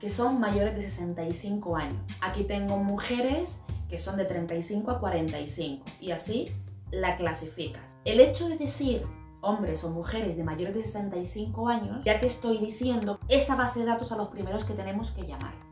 que 0.00 0.10
son 0.10 0.40
mayores 0.40 0.74
de 0.74 0.82
65 0.82 1.76
años. 1.76 2.00
Aquí 2.20 2.42
tengo 2.42 2.76
mujeres 2.78 3.62
que 3.88 3.98
son 3.98 4.16
de 4.16 4.24
35 4.24 4.90
a 4.90 4.98
45 4.98 5.84
y 6.00 6.10
así 6.10 6.50
la 6.90 7.16
clasificas. 7.16 7.96
El 8.04 8.18
hecho 8.18 8.48
de 8.48 8.56
decir 8.56 9.02
hombres 9.40 9.84
o 9.84 9.90
mujeres 9.90 10.36
de 10.36 10.42
mayores 10.42 10.74
de 10.74 10.82
65 10.82 11.68
años, 11.68 12.04
ya 12.04 12.18
te 12.18 12.26
estoy 12.26 12.58
diciendo 12.58 13.20
esa 13.28 13.54
base 13.54 13.80
de 13.80 13.86
datos 13.86 14.10
a 14.10 14.16
los 14.16 14.28
primeros 14.28 14.64
que 14.64 14.74
tenemos 14.74 15.12
que 15.12 15.22
llamar 15.22 15.65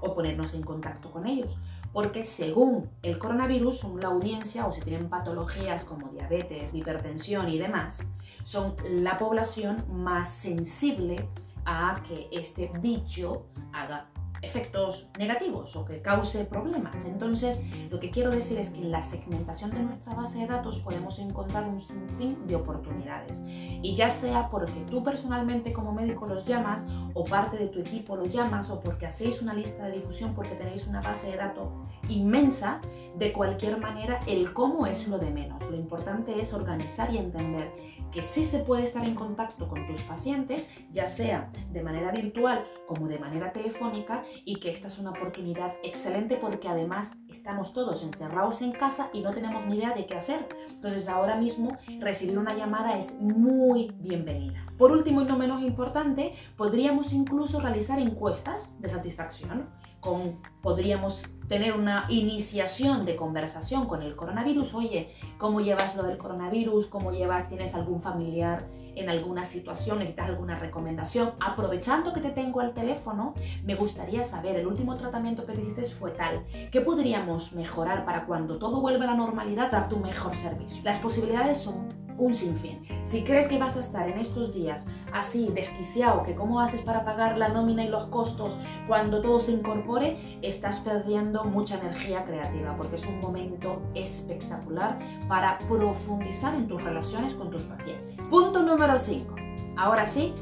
o 0.00 0.14
ponernos 0.14 0.54
en 0.54 0.62
contacto 0.62 1.10
con 1.10 1.26
ellos. 1.26 1.58
Porque 1.92 2.24
según 2.24 2.88
el 3.02 3.18
coronavirus, 3.18 3.78
son 3.78 4.00
la 4.00 4.08
audiencia 4.08 4.66
o 4.66 4.72
si 4.72 4.80
tienen 4.80 5.08
patologías 5.08 5.84
como 5.84 6.08
diabetes, 6.08 6.74
hipertensión 6.74 7.48
y 7.48 7.58
demás, 7.58 8.06
son 8.44 8.74
la 8.88 9.18
población 9.18 9.84
más 9.90 10.28
sensible 10.28 11.28
a 11.64 12.02
que 12.06 12.28
este 12.32 12.70
bicho 12.80 13.46
haga 13.72 14.06
efectos 14.42 15.08
negativos 15.18 15.76
o 15.76 15.84
que 15.84 16.00
cause 16.00 16.44
problemas. 16.44 17.04
Entonces, 17.04 17.64
lo 17.90 18.00
que 18.00 18.10
quiero 18.10 18.30
decir 18.30 18.58
es 18.58 18.70
que 18.70 18.80
en 18.80 18.90
la 18.90 19.02
segmentación 19.02 19.70
de 19.70 19.82
nuestra 19.82 20.14
base 20.14 20.40
de 20.40 20.46
datos 20.46 20.78
podemos 20.78 21.18
encontrar 21.18 21.68
un 21.68 21.80
sinfín 21.80 22.46
de 22.46 22.56
oportunidades. 22.56 23.42
Y 23.46 23.94
ya 23.96 24.10
sea 24.10 24.48
porque 24.48 24.84
tú 24.88 25.02
personalmente 25.02 25.72
como 25.72 25.92
médico 25.92 26.26
los 26.26 26.46
llamas 26.46 26.86
o 27.14 27.24
parte 27.24 27.56
de 27.56 27.68
tu 27.68 27.80
equipo 27.80 28.16
lo 28.16 28.26
llamas 28.26 28.70
o 28.70 28.80
porque 28.80 29.06
hacéis 29.06 29.42
una 29.42 29.54
lista 29.54 29.86
de 29.86 29.92
difusión 29.92 30.34
porque 30.34 30.54
tenéis 30.54 30.86
una 30.86 31.00
base 31.00 31.30
de 31.30 31.36
datos 31.36 31.68
inmensa, 32.08 32.80
de 33.16 33.32
cualquier 33.32 33.78
manera 33.78 34.20
el 34.26 34.52
cómo 34.52 34.86
es 34.86 35.06
lo 35.08 35.18
de 35.18 35.30
menos. 35.30 35.62
Lo 35.70 35.76
importante 35.76 36.40
es 36.40 36.52
organizar 36.52 37.12
y 37.12 37.18
entender 37.18 37.72
que 38.10 38.22
sí 38.22 38.44
se 38.44 38.60
puede 38.60 38.84
estar 38.84 39.04
en 39.06 39.14
contacto 39.14 39.68
con 39.68 39.86
tus 39.86 40.02
pacientes, 40.02 40.66
ya 40.90 41.06
sea 41.06 41.50
de 41.70 41.82
manera 41.82 42.10
virtual 42.10 42.64
como 42.86 43.06
de 43.06 43.18
manera 43.18 43.52
telefónica, 43.52 44.19
y 44.44 44.56
que 44.56 44.70
esta 44.70 44.88
es 44.88 44.98
una 44.98 45.10
oportunidad 45.10 45.74
excelente 45.82 46.36
porque 46.36 46.68
además 46.68 47.12
estamos 47.28 47.72
todos 47.72 48.02
encerrados 48.02 48.62
en 48.62 48.72
casa 48.72 49.10
y 49.12 49.20
no 49.20 49.32
tenemos 49.32 49.66
ni 49.66 49.76
idea 49.76 49.94
de 49.94 50.06
qué 50.06 50.16
hacer. 50.16 50.46
Entonces 50.68 51.08
ahora 51.08 51.36
mismo 51.36 51.76
recibir 51.98 52.38
una 52.38 52.54
llamada 52.54 52.98
es 52.98 53.12
muy 53.20 53.92
bienvenida. 53.98 54.64
Por 54.78 54.92
último 54.92 55.22
y 55.22 55.24
no 55.24 55.36
menos 55.36 55.62
importante, 55.62 56.34
podríamos 56.56 57.12
incluso 57.12 57.60
realizar 57.60 57.98
encuestas 57.98 58.80
de 58.80 58.88
satisfacción. 58.88 59.68
Con, 60.00 60.40
podríamos 60.62 61.26
tener 61.46 61.74
una 61.74 62.06
iniciación 62.08 63.04
de 63.04 63.16
conversación 63.16 63.86
con 63.86 64.02
el 64.02 64.16
coronavirus. 64.16 64.72
Oye, 64.74 65.14
¿cómo 65.36 65.60
llevas 65.60 65.96
lo 65.96 66.04
del 66.04 66.16
coronavirus? 66.16 66.86
¿Cómo 66.86 67.12
llevas? 67.12 67.50
¿Tienes 67.50 67.74
algún 67.74 68.00
familiar 68.00 68.66
en 69.00 69.08
alguna 69.08 69.44
situación, 69.44 69.98
necesitas 69.98 70.28
alguna 70.28 70.58
recomendación, 70.58 71.32
aprovechando 71.40 72.12
que 72.12 72.20
te 72.20 72.30
tengo 72.30 72.60
al 72.60 72.72
teléfono, 72.72 73.34
me 73.64 73.74
gustaría 73.74 74.24
saber, 74.24 74.56
el 74.56 74.66
último 74.66 74.96
tratamiento 74.96 75.46
que 75.46 75.52
dijiste 75.52 75.84
fue 75.84 76.10
tal, 76.12 76.44
¿qué 76.70 76.80
podríamos 76.80 77.52
mejorar 77.52 78.04
para 78.04 78.26
cuando 78.26 78.58
todo 78.58 78.80
vuelva 78.80 79.04
a 79.04 79.08
la 79.08 79.14
normalidad 79.14 79.70
darte 79.70 79.94
un 79.94 80.02
mejor 80.02 80.36
servicio? 80.36 80.82
Las 80.84 80.98
posibilidades 80.98 81.58
son 81.58 81.88
un 82.20 82.34
sinfín. 82.34 82.82
Si 83.02 83.24
crees 83.24 83.48
que 83.48 83.58
vas 83.58 83.76
a 83.76 83.80
estar 83.80 84.08
en 84.08 84.18
estos 84.18 84.52
días 84.52 84.86
así 85.12 85.50
desquiciado, 85.54 86.22
que 86.22 86.34
cómo 86.34 86.60
haces 86.60 86.82
para 86.82 87.04
pagar 87.04 87.38
la 87.38 87.48
nómina 87.48 87.82
y 87.82 87.88
los 87.88 88.06
costos 88.06 88.58
cuando 88.86 89.22
todo 89.22 89.40
se 89.40 89.52
incorpore, 89.52 90.38
estás 90.42 90.80
perdiendo 90.80 91.44
mucha 91.44 91.78
energía 91.78 92.24
creativa 92.24 92.76
porque 92.76 92.96
es 92.96 93.06
un 93.06 93.20
momento 93.20 93.80
espectacular 93.94 94.98
para 95.28 95.58
profundizar 95.60 96.54
en 96.54 96.68
tus 96.68 96.82
relaciones 96.82 97.34
con 97.34 97.50
tus 97.50 97.62
pacientes. 97.62 98.19
Punto 98.30 98.62
número 98.62 98.96
5. 98.96 99.34
Ahora 99.76 100.06
sí, 100.06 100.32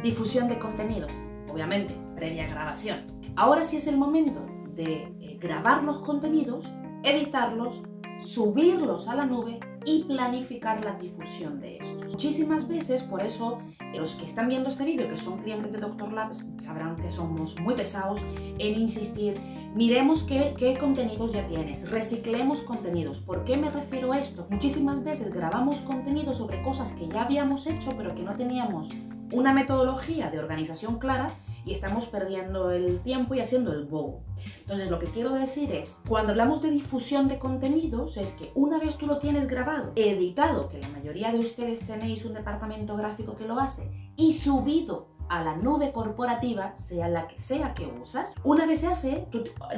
difusión 0.00 0.48
de 0.48 0.60
contenido, 0.60 1.08
obviamente, 1.50 1.98
previa 2.14 2.46
grabación. 2.46 3.00
Ahora 3.34 3.64
sí 3.64 3.78
es 3.78 3.88
el 3.88 3.96
momento 3.96 4.46
de 4.76 5.12
eh, 5.20 5.38
grabar 5.40 5.82
los 5.82 6.02
contenidos, 6.02 6.72
editarlos, 7.02 7.82
subirlos 8.20 9.08
a 9.08 9.16
la 9.16 9.26
nube 9.26 9.58
y 9.84 10.04
planificar 10.04 10.84
la 10.84 10.94
difusión 10.94 11.60
de 11.60 11.78
estos. 11.78 12.10
Muchísimas 12.10 12.68
veces, 12.68 13.02
por 13.02 13.22
eso, 13.22 13.60
los 13.94 14.14
que 14.16 14.24
están 14.24 14.48
viendo 14.48 14.68
este 14.68 14.84
vídeo, 14.84 15.08
que 15.08 15.16
son 15.16 15.42
clientes 15.42 15.72
de 15.72 15.78
Doctor 15.78 16.12
Labs, 16.12 16.46
sabrán 16.60 16.96
que 16.96 17.10
somos 17.10 17.58
muy 17.60 17.74
pesados 17.74 18.22
en 18.58 18.80
insistir 18.80 19.40
Miremos 19.74 20.24
qué, 20.24 20.54
qué, 20.58 20.76
contenidos 20.76 21.32
ya 21.32 21.48
tienes, 21.48 21.88
reciclemos 21.88 22.60
contenidos. 22.60 23.20
¿Por 23.20 23.44
qué 23.44 23.56
me 23.56 23.70
refiero 23.70 24.12
a 24.12 24.18
esto? 24.18 24.46
Muchísimas 24.50 25.02
veces 25.02 25.32
grabamos 25.32 25.80
contenido 25.80 26.34
sobre 26.34 26.60
cosas 26.60 26.92
que 26.92 27.08
ya 27.08 27.22
habíamos 27.22 27.66
hecho 27.66 27.90
pero 27.96 28.14
que 28.14 28.22
no 28.22 28.36
teníamos 28.36 28.90
una 29.32 29.54
metodología 29.54 30.30
de 30.30 30.40
organización 30.40 30.98
clara 30.98 31.32
y 31.64 31.72
estamos 31.72 32.06
perdiendo 32.06 32.70
el 32.70 33.00
tiempo 33.00 33.34
y 33.34 33.40
haciendo 33.40 33.72
el 33.72 33.84
bobo. 33.84 34.22
Entonces 34.60 34.90
lo 34.90 34.98
que 34.98 35.06
quiero 35.06 35.32
decir 35.32 35.72
es, 35.72 36.00
cuando 36.08 36.32
hablamos 36.32 36.62
de 36.62 36.70
difusión 36.70 37.28
de 37.28 37.38
contenidos, 37.38 38.16
es 38.16 38.32
que 38.32 38.50
una 38.54 38.78
vez 38.78 38.96
tú 38.96 39.06
lo 39.06 39.18
tienes 39.18 39.46
grabado, 39.46 39.92
editado, 39.94 40.68
que 40.68 40.78
la 40.78 40.88
mayoría 40.88 41.32
de 41.32 41.38
ustedes 41.38 41.86
tenéis 41.86 42.24
un 42.24 42.34
departamento 42.34 42.96
gráfico 42.96 43.36
que 43.36 43.46
lo 43.46 43.58
hace, 43.60 43.90
y 44.16 44.32
subido 44.32 45.12
a 45.28 45.42
la 45.42 45.56
nube 45.56 45.92
corporativa, 45.92 46.76
sea 46.76 47.08
la 47.08 47.26
que 47.26 47.38
sea 47.38 47.72
que 47.72 47.86
usas, 47.86 48.34
una 48.44 48.66
vez 48.66 48.80
se 48.80 48.88
hace, 48.88 49.26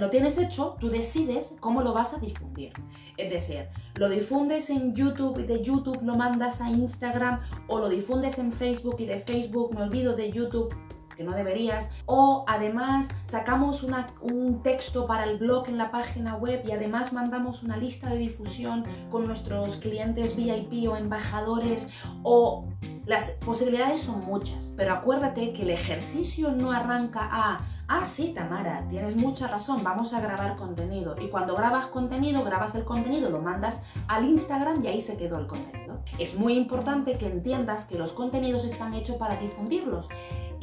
lo 0.00 0.10
tienes 0.10 0.36
hecho, 0.36 0.76
tú 0.80 0.88
decides 0.88 1.56
cómo 1.60 1.82
lo 1.82 1.92
vas 1.92 2.12
a 2.14 2.18
difundir. 2.18 2.72
Es 3.16 3.30
decir, 3.30 3.68
lo 3.94 4.08
difundes 4.08 4.68
en 4.70 4.94
YouTube 4.94 5.38
y 5.38 5.44
de 5.44 5.62
YouTube 5.62 6.02
lo 6.02 6.16
mandas 6.16 6.60
a 6.60 6.70
Instagram 6.70 7.40
o 7.68 7.78
lo 7.78 7.88
difundes 7.88 8.38
en 8.40 8.50
Facebook 8.50 8.96
y 8.98 9.06
de 9.06 9.20
Facebook 9.20 9.72
me 9.74 9.82
olvido 9.82 10.16
de 10.16 10.32
YouTube 10.32 10.74
que 11.14 11.24
no 11.24 11.32
deberías. 11.32 11.90
O 12.06 12.44
además 12.46 13.08
sacamos 13.26 13.82
un 13.82 14.62
texto 14.62 15.06
para 15.06 15.24
el 15.24 15.38
blog 15.38 15.68
en 15.68 15.78
la 15.78 15.90
página 15.90 16.36
web 16.36 16.62
y 16.66 16.72
además 16.72 17.12
mandamos 17.12 17.62
una 17.62 17.76
lista 17.76 18.10
de 18.10 18.18
difusión 18.18 18.84
con 19.10 19.26
nuestros 19.26 19.76
clientes 19.76 20.36
VIP 20.36 20.88
o 20.88 20.96
embajadores 20.96 21.88
o 22.22 22.66
las 23.06 23.32
posibilidades 23.44 24.02
son 24.02 24.24
muchas, 24.24 24.72
pero 24.76 24.94
acuérdate 24.94 25.52
que 25.52 25.62
el 25.62 25.70
ejercicio 25.70 26.52
no 26.52 26.72
arranca 26.72 27.28
a, 27.30 27.58
ah, 27.86 28.04
sí, 28.04 28.32
Tamara, 28.34 28.86
tienes 28.88 29.14
mucha 29.14 29.46
razón, 29.46 29.84
vamos 29.84 30.14
a 30.14 30.20
grabar 30.20 30.56
contenido. 30.56 31.14
Y 31.20 31.28
cuando 31.28 31.54
grabas 31.54 31.88
contenido, 31.88 32.42
grabas 32.44 32.74
el 32.74 32.84
contenido, 32.84 33.28
lo 33.28 33.40
mandas 33.40 33.82
al 34.08 34.24
Instagram 34.24 34.82
y 34.82 34.88
ahí 34.88 35.00
se 35.02 35.18
quedó 35.18 35.38
el 35.38 35.46
contenido. 35.46 36.00
Es 36.18 36.34
muy 36.38 36.54
importante 36.54 37.12
que 37.18 37.26
entiendas 37.26 37.84
que 37.84 37.98
los 37.98 38.12
contenidos 38.12 38.64
están 38.64 38.94
hechos 38.94 39.16
para 39.16 39.36
difundirlos 39.36 40.08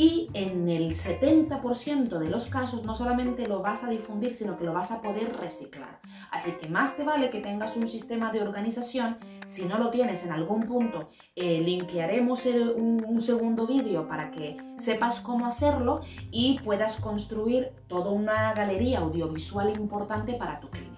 y 0.01 0.31
en 0.34 0.67
el 0.67 0.96
70% 0.96 2.17
de 2.17 2.27
los 2.27 2.48
casos 2.48 2.84
no 2.86 2.96
solamente 2.96 3.48
lo 3.48 3.62
vas 3.62 3.84
a 3.84 3.89
difundir, 3.91 4.34
sino 4.34 4.58
que 4.58 4.63
lo 4.63 4.74
vas 4.74 4.91
a 4.91 5.00
poder 5.00 5.38
reciclar. 5.39 6.00
Así 6.31 6.53
que 6.53 6.67
más 6.70 6.98
te 6.98 7.03
vale 7.03 7.29
que 7.29 7.39
tengas 7.39 7.77
un 7.77 7.86
sistema 7.88 8.31
de 8.31 8.41
organización. 8.41 9.17
Si 9.46 9.63
no 9.65 9.77
lo 9.77 9.91
tienes 9.91 10.25
en 10.25 10.31
algún 10.31 10.62
punto, 10.62 11.10
eh, 11.36 11.62
linkearemos 11.62 12.48
un, 12.48 13.05
un 13.08 13.22
segundo 13.22 13.67
vídeo 13.67 14.08
para 14.08 14.31
que 14.31 14.58
sepas 14.79 15.20
cómo 15.20 15.46
hacerlo 15.46 16.01
y 16.31 16.58
puedas 16.62 16.96
construir 16.96 17.70
toda 17.88 18.10
una 18.10 18.55
galería 18.55 19.01
audiovisual 19.01 19.70
importante 19.70 20.34
para 20.34 20.60
tu 20.60 20.72
clínica. 20.72 20.90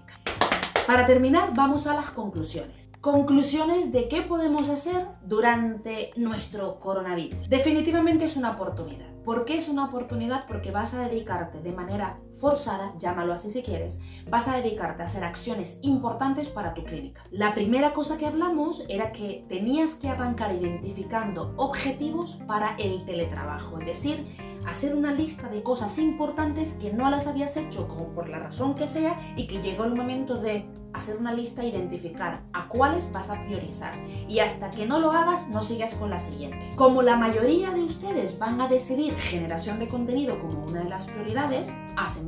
Para 0.85 1.05
terminar, 1.05 1.53
vamos 1.55 1.87
a 1.87 1.93
las 1.93 2.11
conclusiones. 2.11 2.91
Conclusiones 2.99 3.93
de 3.93 4.09
qué 4.09 4.21
podemos 4.21 4.69
hacer 4.69 5.07
durante 5.23 6.11
nuestro 6.17 6.81
coronavirus. 6.81 7.47
Definitivamente 7.47 8.25
es 8.25 8.35
una 8.35 8.51
oportunidad. 8.51 9.07
¿Por 9.23 9.45
qué 9.45 9.55
es 9.55 9.69
una 9.69 9.85
oportunidad? 9.85 10.45
Porque 10.45 10.71
vas 10.71 10.93
a 10.93 11.07
dedicarte 11.07 11.61
de 11.61 11.71
manera 11.71 12.19
forzada, 12.43 12.93
llámalo 12.99 13.31
así 13.31 13.49
si 13.49 13.63
quieres, 13.63 14.01
vas 14.29 14.49
a 14.49 14.57
dedicarte 14.57 15.01
a 15.01 15.05
hacer 15.05 15.23
acciones 15.23 15.79
importantes 15.81 16.49
para 16.49 16.73
tu 16.73 16.83
clínica. 16.83 17.23
La 17.31 17.55
primera 17.55 17.93
cosa 17.93 18.17
que 18.17 18.27
hablamos 18.27 18.83
era 18.89 19.13
que 19.13 19.45
tenías 19.47 19.93
que 19.93 20.09
arrancar 20.09 20.53
identificando 20.53 21.53
objetivos 21.55 22.41
para 22.45 22.75
el 22.75 23.05
teletrabajo, 23.05 23.79
es 23.79 23.85
decir, 23.85 24.27
hacer 24.67 24.93
una 24.93 25.13
lista 25.13 25.47
de 25.47 25.63
cosas 25.63 25.97
importantes 25.99 26.73
que 26.73 26.91
no 26.91 27.09
las 27.09 27.27
habías 27.27 27.55
hecho 27.55 27.87
como 27.87 28.09
por 28.09 28.27
la 28.27 28.39
razón 28.39 28.75
que 28.75 28.89
sea 28.89 29.17
y 29.37 29.47
que 29.47 29.61
llegó 29.61 29.85
el 29.85 29.95
momento 29.95 30.35
de 30.35 30.65
hacer 30.93 31.17
una 31.17 31.33
lista 31.33 31.63
e 31.63 31.69
identificar 31.69 32.41
a 32.53 32.67
cuáles 32.67 33.11
vas 33.11 33.29
a 33.29 33.43
priorizar. 33.45 33.93
Y 34.27 34.39
hasta 34.39 34.69
que 34.69 34.85
no 34.85 34.99
lo 34.99 35.11
hagas, 35.11 35.47
no 35.49 35.61
sigas 35.61 35.95
con 35.95 36.09
la 36.09 36.19
siguiente. 36.19 36.57
Como 36.75 37.01
la 37.01 37.17
mayoría 37.17 37.71
de 37.71 37.83
ustedes 37.83 38.37
van 38.37 38.61
a 38.61 38.67
decidir 38.67 39.13
generación 39.15 39.79
de 39.79 39.87
contenido 39.87 40.39
como 40.39 40.65
una 40.65 40.83
de 40.83 40.89
las 40.89 41.05
prioridades, 41.05 41.75
hacen 41.97 42.27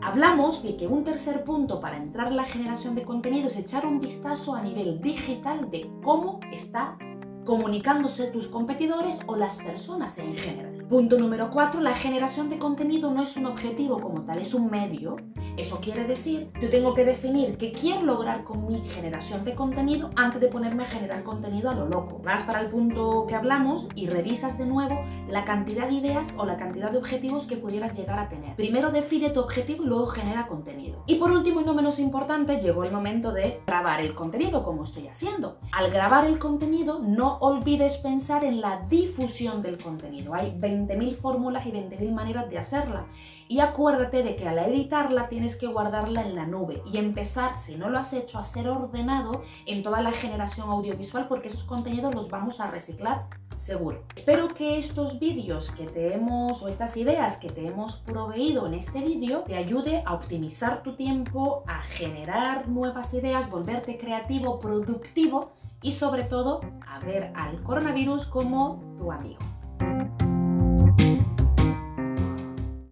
Hablamos 0.00 0.62
de 0.62 0.76
que 0.76 0.86
un 0.86 1.04
tercer 1.04 1.44
punto 1.44 1.80
para 1.80 1.96
entrar 1.96 2.28
en 2.28 2.36
la 2.36 2.44
generación 2.44 2.94
de 2.94 3.02
contenido 3.02 3.48
es 3.48 3.56
echar 3.56 3.86
un 3.86 4.00
vistazo 4.00 4.54
a 4.54 4.62
nivel 4.62 5.00
digital 5.00 5.70
de 5.70 5.90
cómo 6.02 6.40
está 6.52 6.98
comunicándose 7.44 8.26
tus 8.26 8.48
competidores 8.48 9.20
o 9.26 9.36
las 9.36 9.58
personas 9.58 10.18
en 10.18 10.36
general. 10.36 10.71
Punto 10.88 11.18
número 11.18 11.48
4. 11.50 11.80
La 11.80 11.94
generación 11.94 12.50
de 12.50 12.58
contenido 12.58 13.10
no 13.10 13.22
es 13.22 13.36
un 13.36 13.46
objetivo 13.46 14.00
como 14.00 14.22
tal, 14.22 14.38
es 14.38 14.52
un 14.52 14.70
medio. 14.70 15.16
Eso 15.56 15.80
quiere 15.80 16.04
decir, 16.04 16.50
yo 16.60 16.70
tengo 16.70 16.94
que 16.94 17.04
definir 17.04 17.58
qué 17.58 17.72
quiero 17.72 18.02
lograr 18.02 18.44
con 18.44 18.66
mi 18.66 18.80
generación 18.88 19.44
de 19.44 19.54
contenido 19.54 20.10
antes 20.16 20.40
de 20.40 20.48
ponerme 20.48 20.84
a 20.84 20.86
generar 20.86 21.22
contenido 21.24 21.70
a 21.70 21.74
lo 21.74 21.86
loco. 21.86 22.20
Vas 22.24 22.42
para 22.42 22.60
el 22.60 22.70
punto 22.70 23.26
que 23.26 23.34
hablamos 23.34 23.88
y 23.94 24.06
revisas 24.06 24.58
de 24.58 24.66
nuevo 24.66 24.98
la 25.28 25.44
cantidad 25.44 25.88
de 25.88 25.94
ideas 25.94 26.34
o 26.38 26.46
la 26.46 26.56
cantidad 26.56 26.90
de 26.90 26.98
objetivos 26.98 27.46
que 27.46 27.56
pudieras 27.56 27.96
llegar 27.96 28.18
a 28.18 28.28
tener. 28.28 28.56
Primero 28.56 28.90
define 28.90 29.30
tu 29.30 29.40
objetivo 29.40 29.84
y 29.84 29.86
luego 29.88 30.06
genera 30.06 30.46
contenido. 30.46 31.04
Y 31.06 31.16
por 31.16 31.32
último 31.32 31.60
y 31.60 31.64
no 31.64 31.74
menos 31.74 31.98
importante, 31.98 32.60
llegó 32.60 32.84
el 32.84 32.92
momento 32.92 33.32
de 33.32 33.60
grabar 33.66 34.00
el 34.00 34.14
contenido 34.14 34.62
como 34.62 34.84
estoy 34.84 35.08
haciendo. 35.08 35.58
Al 35.72 35.90
grabar 35.90 36.26
el 36.26 36.38
contenido 36.38 36.98
no 36.98 37.38
olvides 37.38 37.98
pensar 37.98 38.44
en 38.44 38.60
la 38.60 38.86
difusión 38.88 39.62
del 39.62 39.78
contenido. 39.82 40.34
Hay 40.34 40.50
20.000 40.72 41.14
fórmulas 41.16 41.66
y 41.66 41.70
20.000 41.70 42.12
maneras 42.12 42.48
de 42.50 42.58
hacerla. 42.58 43.06
Y 43.48 43.60
acuérdate 43.60 44.22
de 44.22 44.36
que 44.36 44.48
al 44.48 44.58
editarla 44.58 45.28
tienes 45.28 45.56
que 45.56 45.66
guardarla 45.66 46.22
en 46.22 46.34
la 46.34 46.46
nube 46.46 46.82
y 46.90 46.96
empezar, 46.96 47.58
si 47.58 47.76
no 47.76 47.90
lo 47.90 47.98
has 47.98 48.12
hecho, 48.14 48.38
a 48.38 48.44
ser 48.44 48.68
ordenado 48.68 49.42
en 49.66 49.82
toda 49.82 50.00
la 50.00 50.12
generación 50.12 50.70
audiovisual 50.70 51.28
porque 51.28 51.48
esos 51.48 51.64
contenidos 51.64 52.14
los 52.14 52.30
vamos 52.30 52.60
a 52.60 52.70
reciclar 52.70 53.26
seguro. 53.56 54.02
Espero 54.16 54.48
que 54.48 54.78
estos 54.78 55.18
vídeos 55.20 55.70
que 55.70 55.84
te 55.84 56.14
hemos, 56.14 56.62
o 56.62 56.68
estas 56.68 56.96
ideas 56.96 57.36
que 57.36 57.48
te 57.48 57.66
hemos 57.66 57.96
proveído 57.96 58.66
en 58.66 58.74
este 58.74 59.00
vídeo, 59.00 59.42
te 59.42 59.56
ayude 59.56 60.02
a 60.06 60.14
optimizar 60.14 60.82
tu 60.82 60.96
tiempo, 60.96 61.62
a 61.66 61.82
generar 61.82 62.68
nuevas 62.68 63.14
ideas, 63.14 63.50
volverte 63.50 63.98
creativo, 63.98 64.58
productivo 64.58 65.52
y 65.82 65.92
sobre 65.92 66.24
todo 66.24 66.60
a 66.86 67.00
ver 67.00 67.32
al 67.34 67.62
coronavirus 67.62 68.26
como 68.26 68.80
tu 68.98 69.12
amigo. 69.12 69.38